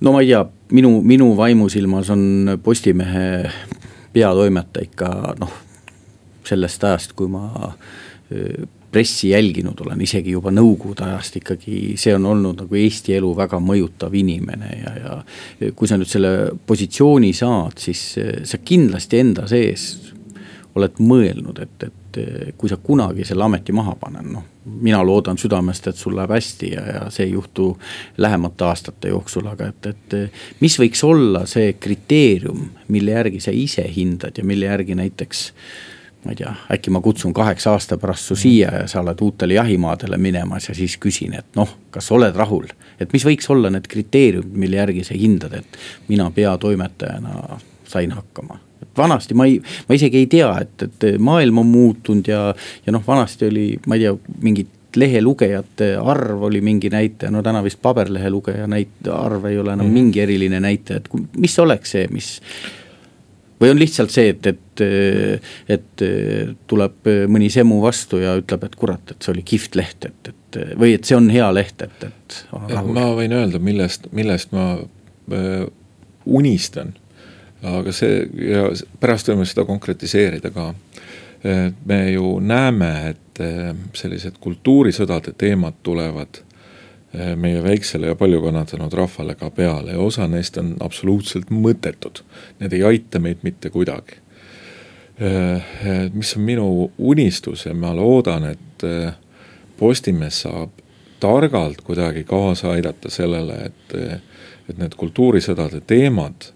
no 0.00 0.12
ma 0.12 0.22
ei 0.22 0.32
tea, 0.32 0.44
minu, 0.72 1.00
minu 1.02 1.32
vaimusilmas 1.36 2.10
on 2.10 2.58
Postimehe 2.62 3.50
peatoimetaja 4.12 4.86
ikka 4.90 5.08
noh, 5.38 5.56
sellest 6.46 6.84
ajast, 6.84 7.14
kui 7.18 7.30
ma 7.30 7.46
äh, 7.70 8.68
pressi 8.90 9.30
jälginud 9.30 9.78
olen, 9.84 10.00
isegi 10.02 10.32
juba 10.34 10.50
nõukogude 10.50 11.04
ajast 11.06 11.36
ikkagi, 11.38 11.94
see 12.00 12.14
on 12.16 12.26
olnud 12.26 12.64
nagu 12.64 12.78
Eesti 12.78 13.14
elu 13.14 13.28
väga 13.38 13.60
mõjutav 13.62 14.14
inimene 14.18 14.70
ja, 14.80 14.94
ja 14.98 15.70
kui 15.78 15.86
sa 15.86 15.98
nüüd 15.98 16.10
selle 16.10 16.32
positsiooni 16.66 17.30
saad, 17.36 17.78
siis 17.78 18.02
sa 18.50 18.58
kindlasti 18.66 19.22
enda 19.22 19.46
sees 19.50 19.92
oled 20.76 21.02
mõelnud, 21.02 21.58
et, 21.62 21.84
et 21.88 22.18
kui 22.58 22.70
sa 22.70 22.78
kunagi 22.82 23.24
selle 23.26 23.44
ameti 23.46 23.74
maha 23.76 23.94
paned, 24.00 24.26
noh. 24.32 24.46
mina 24.82 25.00
loodan 25.06 25.38
südamest, 25.38 25.86
et 25.90 25.98
sul 25.98 26.16
läheb 26.18 26.32
hästi 26.34 26.72
ja, 26.72 26.82
ja 26.94 27.04
see 27.10 27.28
ei 27.28 27.36
juhtu 27.36 27.70
lähemate 28.18 28.66
aastate 28.66 29.12
jooksul, 29.12 29.46
aga 29.50 29.70
et, 29.70 29.92
et 29.92 30.58
mis 30.60 30.78
võiks 30.80 31.04
olla 31.06 31.44
see 31.50 31.72
kriteerium, 31.78 32.66
mille 32.88 33.14
järgi 33.14 33.40
sa 33.40 33.54
ise 33.54 33.86
hindad 33.94 34.38
ja 34.38 34.44
mille 34.46 34.70
järgi 34.70 34.98
näiteks 34.98 35.46
ma 36.24 36.34
ei 36.34 36.36
tea, 36.36 36.52
äkki 36.72 36.92
ma 36.92 37.00
kutsun 37.00 37.32
kaheksa 37.32 37.72
aasta 37.72 37.96
pärast 37.98 38.28
su 38.28 38.36
siia 38.36 38.72
ja 38.82 38.86
sa 38.88 39.00
oled 39.00 39.20
uutele 39.24 39.54
jahimaadele 39.54 40.18
minemas 40.20 40.68
ja 40.68 40.74
siis 40.76 40.98
küsin, 41.00 41.34
et 41.38 41.56
noh, 41.56 41.70
kas 41.90 42.10
oled 42.12 42.36
rahul. 42.36 42.66
et 43.00 43.12
mis 43.12 43.24
võiks 43.24 43.48
olla 43.48 43.70
need 43.70 43.88
kriteeriumid, 43.88 44.56
mille 44.64 44.76
järgi 44.76 45.04
sa 45.04 45.16
hindad, 45.16 45.54
et 45.56 45.78
mina 46.08 46.30
peatoimetajana 46.30 47.60
sain 47.88 48.12
hakkama. 48.12 48.60
Et 48.90 48.98
vanasti 48.98 49.34
ma 49.38 49.46
ei, 49.46 49.60
ma 49.88 49.96
isegi 49.96 50.24
ei 50.24 50.26
tea, 50.30 50.50
et, 50.64 50.86
et 50.88 51.08
maailm 51.18 51.62
on 51.62 51.70
muutunud 51.70 52.28
ja, 52.28 52.50
ja 52.86 52.92
noh, 52.92 53.04
vanasti 53.06 53.48
oli, 53.50 53.70
ma 53.86 53.98
ei 53.98 54.06
tea, 54.06 54.16
mingid 54.42 54.76
lehelugejate 54.96 55.92
arv 56.02 56.42
oli 56.48 56.60
mingi 56.60 56.90
näitaja, 56.90 57.30
no 57.30 57.44
täna 57.46 57.62
vist 57.62 57.78
paberlehe 57.82 58.30
lugeja 58.30 58.66
näit-, 58.66 59.06
arv 59.14 59.46
ei 59.46 59.58
ole 59.58 59.72
enam 59.72 59.86
mm 59.86 59.90
-hmm. 59.90 59.94
mingi 59.94 60.20
eriline 60.20 60.60
näitaja, 60.60 60.96
et 60.96 61.08
mis 61.36 61.58
oleks 61.58 61.90
see, 61.94 62.08
mis 62.10 62.40
või 63.60 63.74
on 63.74 63.78
lihtsalt 63.78 64.10
see, 64.10 64.28
et, 64.32 64.46
et, 64.46 64.82
et 65.68 66.04
tuleb 66.66 67.10
mõni 67.28 67.50
semu 67.52 67.80
vastu 67.82 68.22
ja 68.22 68.34
ütleb, 68.40 68.64
et 68.64 68.76
kurat, 68.76 69.12
et 69.12 69.22
see 69.22 69.34
oli 69.34 69.44
kihvt 69.46 69.76
leht, 69.76 70.08
et, 70.08 70.32
et 70.32 70.60
või 70.80 70.94
et 70.96 71.04
see 71.04 71.18
on 71.18 71.28
hea 71.30 71.50
leht, 71.54 71.82
et, 71.84 72.08
et. 72.08 72.38
ma 72.50 73.10
võin 73.18 73.36
öelda, 73.36 73.60
millest, 73.62 74.08
millest 74.16 74.56
ma 74.56 74.72
äh, 74.80 75.66
unistan. 76.24 76.94
Aga 77.62 77.92
see 77.92 78.22
ja 78.50 78.68
pärast 79.00 79.28
võime 79.28 79.44
seda 79.48 79.64
konkretiseerida 79.68 80.50
ka. 80.50 80.74
me 81.84 82.10
ju 82.12 82.38
näeme, 82.40 82.90
et 83.10 83.40
äh, 83.40 83.74
sellised 83.96 84.36
kultuurisõdade 84.40 85.32
teemad 85.32 85.78
tulevad 85.82 86.42
Eh, 87.14 87.36
meie 87.36 87.58
väiksele 87.62 88.06
ja 88.06 88.14
palju 88.14 88.38
kannatanud 88.44 88.92
rahvale 88.94 89.34
ka 89.34 89.48
peale 89.50 89.96
ja 89.96 89.98
osa 89.98 90.28
neist 90.30 90.54
on 90.62 90.76
absoluutselt 90.80 91.48
mõttetud. 91.50 92.20
Need 92.60 92.76
ei 92.76 92.84
aita 92.86 93.18
meid 93.18 93.40
mitte 93.42 93.70
kuidagi. 93.74 94.20
Eh, 95.18 95.56
eh, 95.58 96.04
mis 96.14 96.36
on 96.36 96.44
minu 96.46 96.68
unistus 96.98 97.66
ja 97.66 97.74
ma 97.74 97.90
loodan, 97.96 98.46
et 98.52 98.86
Postimees 99.78 100.38
saab 100.44 100.70
targalt 101.20 101.80
kuidagi 101.82 102.22
kaasa 102.24 102.76
aidata 102.76 103.10
sellele, 103.10 103.56
et, 103.66 104.22
et 104.68 104.78
need 104.78 104.94
kultuurisõdade 104.96 105.80
teemad 105.86 106.52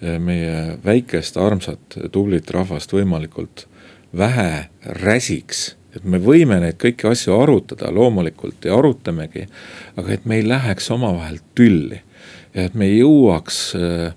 meie 0.00 0.76
väikest, 0.84 1.36
armsat, 1.36 1.96
tublit 2.14 2.50
rahvast 2.54 2.92
võimalikult 2.94 3.66
vähe 4.16 4.68
räsiks 5.02 5.72
et 5.96 6.04
me 6.04 6.20
võime 6.22 6.60
neid 6.62 6.76
kõiki 6.78 7.08
asju 7.10 7.34
arutada 7.34 7.90
loomulikult 7.90 8.68
ja 8.68 8.76
arutamegi, 8.78 9.46
aga 9.98 10.12
et 10.14 10.26
me 10.28 10.38
ei 10.38 10.46
läheks 10.46 10.90
omavahel 10.94 11.40
tülli 11.58 11.98
ja 12.54 12.68
et 12.68 12.76
me 12.78 12.86
jõuaks 12.86 13.58
äh, 13.78 14.12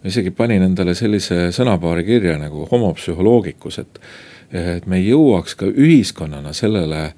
ma 0.00 0.08
isegi 0.08 0.32
panin 0.32 0.64
endale 0.64 0.94
sellise 0.96 1.50
sõnapaari 1.54 2.04
kirja 2.06 2.38
nagu 2.40 2.64
homopsühholoogikus, 2.70 3.80
et, 3.82 4.00
et 4.56 4.86
me 4.88 5.00
jõuaks 5.02 5.56
ka 5.60 5.68
ühiskonnana 5.68 6.54
sellele, 6.56 7.10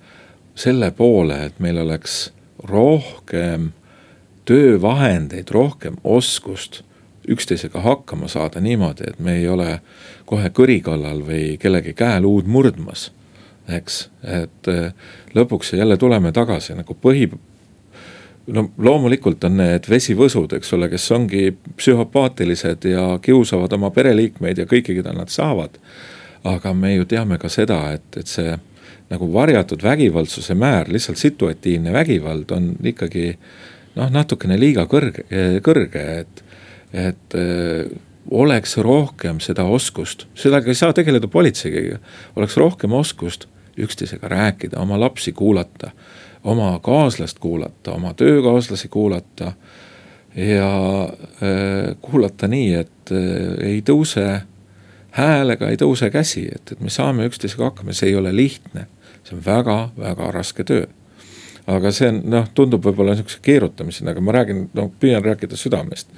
selle 0.59 0.91
poole, 0.97 1.39
et 1.47 1.61
meil 1.63 1.79
oleks 1.85 2.33
rohkem 2.67 3.71
töövahendeid, 4.49 5.51
rohkem 5.55 5.97
oskust 6.03 6.83
üksteisega 7.29 7.81
hakkama 7.81 8.29
saada 8.29 8.61
niimoodi, 8.61 9.09
et 9.09 9.19
me 9.19 9.37
ei 9.39 9.49
ole 9.49 9.81
kohe 10.27 10.51
kõri 10.51 10.81
kallal 10.83 11.23
või 11.27 11.57
kellegi 11.61 11.95
käeluud 11.95 12.49
murdmas 12.51 13.11
eks, 13.69 14.07
et 14.27 14.69
eh, 14.71 14.93
lõpuks 15.35 15.75
jälle 15.77 15.97
tuleme 15.97 16.33
tagasi 16.33 16.75
nagu 16.75 16.97
põhi. 17.03 17.31
no 18.47 18.71
loomulikult 18.79 19.45
on 19.45 19.57
need 19.57 19.87
vesivõsud, 19.89 20.57
eks 20.57 20.73
ole, 20.75 20.89
kes 20.91 21.11
ongi 21.15 21.53
psühhopaatilised 21.77 22.89
ja 22.91 23.19
kiusavad 23.23 23.73
oma 23.73 23.91
pereliikmeid 23.91 24.59
ja 24.59 24.67
kõiki, 24.67 24.97
keda 24.99 25.13
nad 25.13 25.29
saavad. 25.29 25.79
aga 26.45 26.75
me 26.75 26.95
ju 26.95 27.05
teame 27.05 27.39
ka 27.39 27.49
seda, 27.49 27.93
et, 27.93 28.17
et 28.17 28.27
see 28.27 28.57
nagu 29.11 29.33
varjatud 29.33 29.83
vägivaldsuse 29.83 30.55
määr, 30.55 30.89
lihtsalt 30.89 31.19
situatiivne 31.19 31.93
vägivald 31.93 32.51
on 32.51 32.73
ikkagi 32.83 33.37
noh, 33.95 34.11
natukene 34.11 34.59
liiga 34.59 34.87
kõrge, 34.91 35.23
kõrge, 35.63 36.03
et, 36.21 36.43
et 36.93 37.35
eh, 37.35 37.91
oleks 38.31 38.77
rohkem 38.77 39.41
seda 39.41 39.65
oskust, 39.65 40.27
sellega 40.35 40.71
ei 40.71 40.79
saa 40.79 40.93
tegeleda 40.93 41.29
politseiga, 41.29 41.99
oleks 42.37 42.57
rohkem 42.57 42.93
oskust 42.93 43.49
üksteisega 43.79 44.29
rääkida, 44.29 44.81
oma 44.81 45.01
lapsi 45.01 45.33
kuulata, 45.33 45.91
oma 46.45 46.79
kaaslast 46.83 47.39
kuulata, 47.39 47.93
oma 47.93 48.15
töökaaslasi 48.15 48.89
kuulata. 48.89 49.53
ja 50.37 51.03
äh, 51.05 51.97
kuulata 52.01 52.49
nii, 52.49 52.75
et 52.75 53.11
äh, 53.13 53.67
ei 53.69 53.83
tõuse 53.85 54.41
hääl 55.13 55.53
ega 55.53 55.69
ei 55.69 55.77
tõuse 55.77 56.09
käsi, 56.11 56.47
et, 56.55 56.73
et 56.73 56.81
me 56.81 56.91
saame 56.91 57.27
üksteisega 57.29 57.69
hakkama, 57.69 57.93
see 57.93 58.09
ei 58.09 58.17
ole 58.17 58.37
lihtne. 58.37 58.87
see 59.25 59.37
on 59.37 59.45
väga-väga 59.45 60.31
raske 60.33 60.65
töö. 60.65 60.87
aga 61.67 61.93
see 61.93 62.09
on 62.09 62.23
noh, 62.25 62.49
tundub 62.55 62.85
võib-olla 62.85 63.17
sihukese 63.17 63.39
keerutamisena, 63.43 64.11
aga 64.11 64.21
ma 64.21 64.33
räägin, 64.33 64.71
no 64.75 64.91
püüan 65.01 65.25
rääkida 65.25 65.57
südamest 65.57 66.09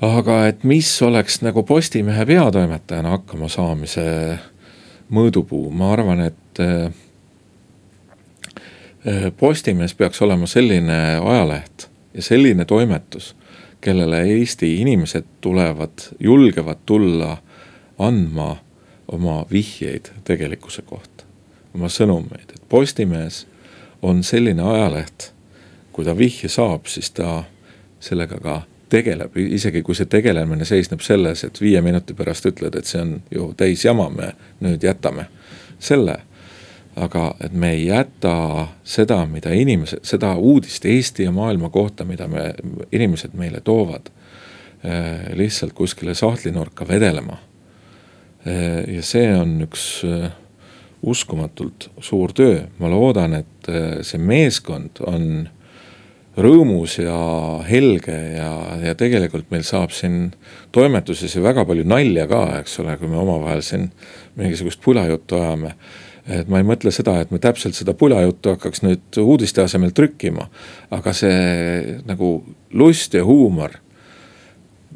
aga 0.00 0.46
et 0.48 0.64
mis 0.64 0.88
oleks 1.02 1.40
nagu 1.44 1.62
Postimehe 1.62 2.24
peatoimetajana 2.26 3.16
hakkama 3.16 3.48
saamise 3.52 4.04
mõõdupuu, 5.12 5.68
ma 5.74 5.92
arvan, 5.92 6.22
et 6.30 6.62
äh, 6.62 6.92
äh, 9.06 9.28
Postimees 9.36 9.94
peaks 9.94 10.22
olema 10.22 10.48
selline 10.48 11.20
ajaleht 11.20 11.88
ja 12.14 12.22
selline 12.22 12.64
toimetus, 12.64 13.34
kellele 13.80 14.22
Eesti 14.38 14.74
inimesed 14.80 15.28
tulevad, 15.40 16.10
julgevad 16.20 16.84
tulla 16.86 17.36
andma 17.98 18.56
oma 19.08 19.44
vihjeid 19.50 20.12
tegelikkuse 20.24 20.82
kohta, 20.86 21.24
oma 21.74 21.90
sõnumeid, 21.92 22.54
et 22.54 22.64
Postimees 22.68 23.44
on 24.02 24.22
selline 24.24 24.62
ajaleht, 24.62 25.32
kui 25.92 26.06
ta 26.06 26.16
vihje 26.16 26.48
saab, 26.48 26.86
siis 26.88 27.10
ta 27.12 27.42
sellega 28.00 28.38
ka 28.40 28.60
tegeleb, 28.90 29.36
isegi 29.36 29.82
kui 29.86 29.96
see 29.96 30.08
tegelemine 30.10 30.66
seisneb 30.68 31.02
selles, 31.04 31.44
et 31.46 31.60
viie 31.60 31.80
minuti 31.84 32.14
pärast 32.16 32.48
ütled, 32.50 32.76
et 32.76 32.88
see 32.88 33.00
on 33.02 33.14
ju 33.30 33.52
täis 33.58 33.84
jama, 33.84 34.08
me 34.10 34.32
nüüd 34.64 34.84
jätame 34.84 35.28
selle. 35.78 36.20
aga 36.96 37.36
et 37.40 37.52
me 37.52 37.68
ei 37.72 37.84
jäta 37.86 38.66
seda, 38.84 39.22
mida 39.30 39.52
inimesed, 39.54 40.02
seda 40.04 40.34
uudist 40.36 40.84
Eesti 40.84 41.22
ja 41.22 41.32
maailma 41.32 41.70
kohta, 41.70 42.04
mida 42.04 42.26
me, 42.28 42.50
inimesed 42.92 43.30
meile 43.38 43.60
toovad. 43.64 44.10
Eh, 44.84 45.30
lihtsalt 45.38 45.72
kuskile 45.72 46.14
sahtlinurka 46.14 46.88
vedelema. 46.88 47.36
Eh, 48.44 48.96
ja 48.96 49.02
see 49.06 49.30
on 49.36 49.62
üks 49.64 49.84
eh, 50.04 50.26
uskumatult 51.02 51.88
suur 52.00 52.34
töö, 52.34 52.66
ma 52.78 52.90
loodan, 52.90 53.38
et 53.38 53.70
see 54.04 54.18
meeskond 54.20 55.00
on 55.06 55.48
rõõmus 56.38 56.98
ja 57.00 57.16
helge 57.66 58.14
ja, 58.36 58.50
ja 58.84 58.94
tegelikult 58.98 59.50
meil 59.50 59.64
saab 59.66 59.94
siin 59.94 60.30
toimetuses 60.74 61.34
ju 61.34 61.42
väga 61.42 61.64
palju 61.66 61.86
nalja 61.88 62.26
ka, 62.30 62.44
eks 62.60 62.78
ole, 62.84 62.94
kui 63.00 63.10
me 63.10 63.18
omavahel 63.18 63.64
siin 63.66 63.88
mingisugust 64.38 64.80
pulajuttu 64.84 65.40
ajame. 65.40 65.74
et 66.30 66.48
ma 66.48 66.60
ei 66.60 66.66
mõtle 66.66 66.92
seda, 66.94 67.16
et 67.20 67.30
me 67.34 67.40
täpselt 67.42 67.74
seda 67.74 67.94
pulajuttu 67.98 68.54
hakkaks 68.54 68.84
nüüd 68.86 69.20
uudiste 69.22 69.64
asemel 69.64 69.90
trükkima, 69.96 70.46
aga 70.94 71.14
see 71.16 71.98
nagu 72.06 72.34
lust 72.70 73.14
ja 73.14 73.24
huumor. 73.26 73.80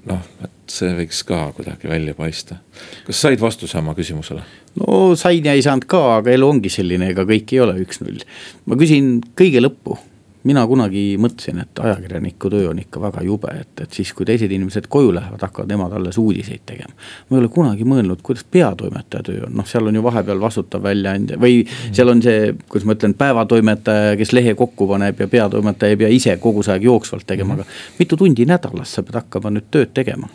noh, 0.06 0.22
et 0.44 0.70
see 0.70 0.92
võiks 0.94 1.24
ka 1.26 1.48
kuidagi 1.56 1.90
välja 1.90 2.14
paista. 2.14 2.60
kas 3.06 3.26
said 3.26 3.42
vastuse 3.42 3.78
oma 3.82 3.98
küsimusele? 3.98 4.46
no 4.78 5.16
sain 5.18 5.44
ja 5.44 5.58
ei 5.58 5.66
saanud 5.66 5.90
ka, 5.90 6.06
aga 6.20 6.30
elu 6.30 6.48
ongi 6.48 6.70
selline, 6.70 7.10
ega 7.10 7.26
kõik 7.26 7.58
ei 7.58 7.64
ole 7.66 7.80
üks-null. 7.82 8.22
ma 8.66 8.78
küsin 8.78 9.16
kõige 9.34 9.66
lõppu 9.66 9.98
mina 10.44 10.66
kunagi 10.68 11.02
mõtlesin, 11.20 11.60
et 11.64 11.80
ajakirjaniku 11.80 12.50
töö 12.52 12.68
on 12.70 12.78
ikka 12.82 13.00
väga 13.00 13.22
jube, 13.24 13.52
et, 13.60 13.72
et 13.80 13.96
siis, 13.96 14.12
kui 14.16 14.26
teised 14.28 14.52
inimesed 14.52 14.88
koju 14.92 15.14
lähevad, 15.14 15.40
hakkavad 15.40 15.72
nemad 15.72 15.92
alles 15.96 16.18
uudiseid 16.20 16.64
tegema. 16.66 16.92
ma 17.30 17.36
ei 17.36 17.40
ole 17.42 17.48
kunagi 17.52 17.88
mõelnud, 17.88 18.20
kuidas 18.22 18.44
peatoimetaja 18.44 19.22
töö 19.30 19.46
on, 19.48 19.56
noh, 19.60 19.68
seal 19.68 19.88
on 19.88 19.96
ju 19.96 20.04
vahepeal 20.04 20.40
vastutav 20.40 20.84
väljaandja 20.84 21.40
või 21.40 21.64
seal 21.92 22.12
on 22.12 22.22
see, 22.22 22.54
kuidas 22.68 22.86
ma 22.88 22.98
ütlen, 22.98 23.16
päevatoimetaja, 23.18 24.16
kes 24.20 24.32
lehe 24.36 24.54
kokku 24.58 24.88
paneb 24.90 25.20
ja 25.20 25.28
peatoimetaja 25.28 25.96
ei 25.96 26.00
pea 26.04 26.12
ise 26.12 26.36
kogu 26.42 26.62
see 26.62 26.76
aeg 26.76 26.88
jooksvalt 26.90 27.26
tegema 27.26 27.54
mm., 27.54 27.64
aga 27.64 27.98
mitu 27.98 28.16
tundi 28.20 28.46
nädalas 28.48 28.96
sa 28.96 29.02
pead 29.02 29.22
hakkama 29.22 29.54
nüüd 29.54 29.70
tööd 29.72 29.94
tegema? 29.96 30.28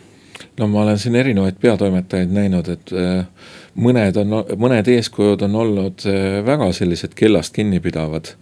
no 0.58 0.66
ma 0.68 0.82
olen 0.82 0.98
siin 0.98 1.16
erinevaid 1.16 1.60
peatoimetajaid 1.60 2.32
näinud, 2.34 2.68
et 2.72 2.92
äh, 2.96 3.54
mõned 3.78 4.18
on, 4.20 4.34
mõned 4.60 4.90
eeskujud 4.90 5.42
on 5.46 5.56
olnud 5.62 6.06
äh, 6.08 6.40
väga 6.46 6.72
sellised 6.76 7.14
kellast 7.18 7.54
kinnipidavad 7.56 8.34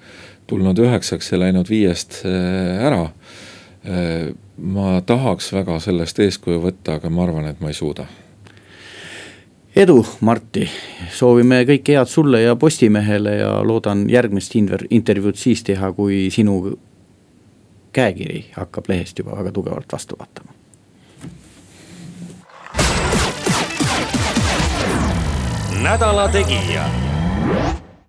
tulnud 0.49 0.79
üheksaks 0.81 1.33
ja 1.33 1.41
läinud 1.43 1.69
viiest 1.71 2.23
äh, 2.27 2.87
ära. 2.89 3.05
Äh, 3.87 4.33
ma 4.59 4.99
tahaks 5.07 5.53
väga 5.55 5.79
sellest 5.81 6.19
eeskuju 6.25 6.63
võtta, 6.65 6.99
aga 6.99 7.13
ma 7.13 7.29
arvan, 7.29 7.47
et 7.53 7.61
ma 7.63 7.71
ei 7.71 7.79
suuda 7.79 8.09
edu, 9.79 10.01
Martti, 10.27 10.65
soovime 11.15 11.61
kõike 11.69 11.95
head 11.95 12.11
sulle 12.11 12.41
ja 12.43 12.57
Postimehele 12.59 13.37
ja 13.39 13.51
loodan 13.63 14.09
järgmist 14.11 14.57
intervjuud 14.59 15.39
siis 15.39 15.63
teha, 15.63 15.93
kui 15.95 16.27
sinu 16.35 16.59
käekiri 17.95 18.49
hakkab 18.57 18.91
lehest 18.91 19.19
juba 19.19 19.37
väga 19.39 19.53
tugevalt 19.53 19.93
vastu 19.93 20.19
vaatama. 20.19 20.53
nädala 25.83 26.29
Tegija 26.29 26.89